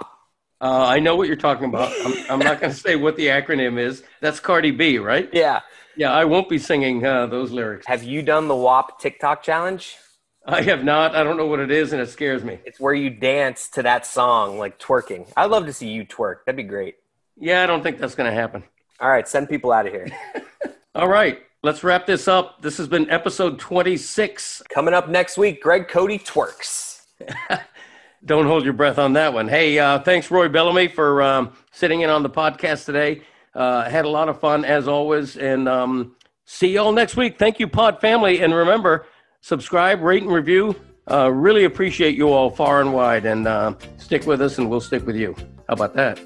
uh, 0.62 0.86
I 0.88 1.00
know 1.00 1.18
what 1.18 1.28
you're 1.28 1.36
talking 1.36 1.66
about. 1.66 1.92
I'm, 2.06 2.14
I'm 2.32 2.40
not 2.40 2.62
going 2.62 2.72
to 2.74 2.80
say 2.80 2.96
what 2.96 3.18
the 3.18 3.28
acronym 3.28 3.78
is. 3.78 4.02
That's 4.22 4.40
Cardi 4.40 4.72
B, 4.72 4.98
right? 4.98 5.30
Yeah. 5.34 5.60
Yeah, 5.98 6.14
I 6.14 6.24
won't 6.24 6.48
be 6.48 6.58
singing 6.58 7.06
uh, 7.06 7.26
those 7.28 7.52
lyrics. 7.52 7.86
Have 7.88 8.02
you 8.04 8.22
done 8.22 8.48
the 8.48 8.56
WAP 8.56 8.98
TikTok 9.00 9.44
challenge? 9.44 9.98
I 10.46 10.62
have 10.62 10.86
not. 10.86 11.18
I 11.18 11.24
don't 11.24 11.36
know 11.36 11.48
what 11.48 11.60
it 11.60 11.70
is, 11.70 11.92
and 11.92 12.02
it 12.02 12.08
scares 12.10 12.46
me. 12.46 12.60
It's 12.64 12.80
where 12.80 12.94
you 12.94 13.10
dance 13.10 13.68
to 13.72 13.84
that 13.84 14.06
song, 14.06 14.58
like 14.58 14.80
twerking. 14.80 15.30
I'd 15.36 15.50
love 15.52 15.66
to 15.66 15.74
see 15.74 15.90
you 15.90 16.06
twerk. 16.06 16.46
That'd 16.46 16.56
be 16.56 16.64
great. 16.64 16.96
Yeah, 17.36 17.62
I 17.62 17.66
don't 17.66 17.84
think 17.84 17.98
that's 18.00 18.16
going 18.16 18.30
to 18.32 18.34
happen. 18.34 18.64
All 19.02 19.10
right, 19.10 19.28
send 19.28 19.50
people 19.50 19.74
out 19.74 19.86
of 19.86 19.92
here. 19.92 20.08
All 20.96 21.10
right, 21.10 21.40
let's 21.64 21.84
wrap 21.84 22.06
this 22.06 22.28
up. 22.28 22.62
This 22.62 22.78
has 22.78 22.88
been 22.88 23.10
episode 23.10 23.60
26. 23.60 24.64
Coming 24.70 24.94
up 24.94 25.10
next 25.10 25.38
week, 25.38 25.62
Greg 25.62 25.88
Cote 25.88 26.10
twerks. 26.12 27.02
Don't 28.26 28.46
hold 28.46 28.64
your 28.64 28.74
breath 28.74 28.98
on 29.00 29.14
that 29.14 29.34
one. 29.34 29.48
Hey, 29.48 29.78
uh, 29.80 30.00
thanks, 30.00 30.30
Roy 30.30 30.50
Bellamy, 30.50 30.88
for 30.88 31.22
um, 31.22 31.54
sitting 31.72 32.02
in 32.02 32.10
on 32.10 32.24
the 32.24 32.30
podcast 32.30 32.86
today. 32.86 33.22
Uh, 33.54 33.90
had 33.90 34.06
a 34.06 34.10
lot 34.10 34.30
of 34.30 34.40
fun, 34.40 34.66
as 34.66 34.88
always. 34.88 35.38
And 35.38 35.70
um, 35.70 36.16
see 36.46 36.74
y'all 36.74 36.92
next 36.92 37.16
week. 37.16 37.40
Thank 37.40 37.60
you, 37.60 37.68
Pod 37.68 38.02
Family. 38.02 38.42
And 38.42 38.54
remember, 38.54 39.06
subscribe, 39.42 40.02
rate, 40.02 40.24
and 40.24 40.32
review. 40.32 40.76
Uh, 41.10 41.32
really 41.32 41.64
appreciate 41.64 42.16
you 42.16 42.30
all 42.30 42.50
far 42.50 42.82
and 42.82 42.94
wide. 42.94 43.26
And 43.26 43.48
uh, 43.48 43.76
stick 43.98 44.26
with 44.26 44.42
us, 44.42 44.58
and 44.58 44.70
we'll 44.70 44.82
stick 44.82 45.06
with 45.06 45.16
you. 45.16 45.36
How 45.68 45.74
about 45.74 45.94
that? 45.96 46.20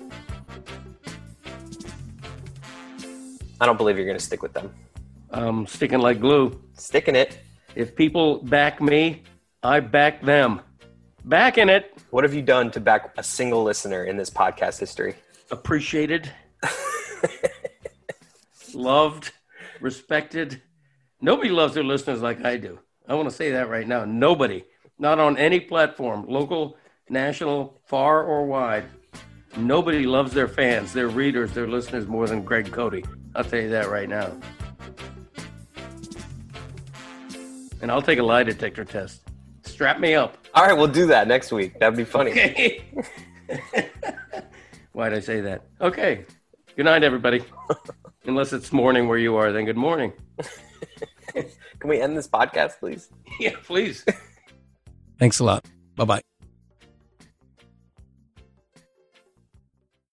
I 3.60 3.66
don't 3.66 3.78
believe 3.78 3.96
you're 3.96 4.08
going 4.08 4.18
to 4.18 4.24
stick 4.24 4.42
with 4.42 4.54
them. 4.54 4.74
Um, 5.32 5.66
sticking 5.66 6.00
like 6.00 6.20
glue. 6.20 6.62
Sticking 6.74 7.16
it. 7.16 7.40
If 7.76 7.96
people 7.96 8.44
back 8.44 8.82
me, 8.82 9.24
I 9.64 9.80
back 9.80 10.22
them. 10.22 10.62
Backing 11.26 11.70
it. 11.70 11.98
What 12.10 12.24
have 12.24 12.34
you 12.34 12.42
done 12.42 12.72
to 12.72 12.80
back 12.80 13.14
a 13.18 13.24
single 13.24 13.64
listener 13.64 14.06
in 14.06 14.18
this 14.18 14.30
podcast 14.30 14.80
history? 14.80 15.16
appreciated, 15.52 16.32
loved, 18.74 19.32
respected. 19.82 20.62
Nobody 21.20 21.50
loves 21.50 21.76
their 21.76 21.84
listeners 21.84 22.22
like 22.22 22.44
I 22.44 22.58
do. 22.58 22.80
I 23.08 23.14
want 23.14 23.30
to 23.30 23.36
say 23.36 23.52
that 23.52 23.70
right 23.70 23.88
now. 23.88 24.06
Nobody, 24.06 24.64
not 24.98 25.20
on 25.20 25.38
any 25.38 25.60
platform, 25.60 26.26
local, 26.28 26.78
national, 27.10 27.80
far 27.86 28.24
or 28.24 28.46
wide. 28.46 28.86
Nobody 29.58 30.06
loves 30.06 30.34
their 30.34 30.48
fans, 30.48 30.94
their 30.94 31.10
readers, 31.10 31.52
their 31.52 31.68
listeners 31.68 32.08
more 32.08 32.26
than 32.26 32.44
Greg 32.44 32.72
Cote. 32.72 33.06
I'll 33.36 33.44
tell 33.44 33.62
you 33.62 33.70
that 33.70 33.90
right 33.90 34.08
now. 34.08 34.32
And 37.82 37.92
I'll 37.92 38.02
take 38.02 38.20
a 38.20 38.24
lie 38.24 38.44
detector 38.44 38.86
test. 38.86 39.22
Strap 39.64 40.00
me 40.00 40.16
up. 40.16 40.38
All 40.54 40.66
right, 40.66 40.74
we'll 40.74 40.88
do 40.88 41.08
that 41.08 41.28
next 41.28 41.52
week. 41.52 41.80
That'd 41.80 41.98
be 41.98 42.04
funny. 42.04 42.32
Okay. 42.32 42.84
Why'd 44.94 45.14
I 45.14 45.20
say 45.20 45.42
that? 45.42 45.64
Okay. 45.80 46.26
Good 46.76 46.86
night, 46.86 47.04
everybody. 47.04 47.44
Unless 48.26 48.54
it's 48.54 48.72
morning 48.72 49.08
where 49.08 49.18
you 49.18 49.36
are, 49.36 49.52
then 49.52 49.66
good 49.66 49.78
morning. 49.78 50.14
Can 51.34 51.90
we 51.90 52.00
end 52.00 52.16
this 52.18 52.28
podcast, 52.28 52.80
please? 52.80 53.10
Yeah, 53.40 53.56
please. 53.64 54.06
Thanks 55.18 55.40
a 55.40 55.44
lot. 55.44 55.66
Bye 55.96 56.06
bye. 56.06 56.22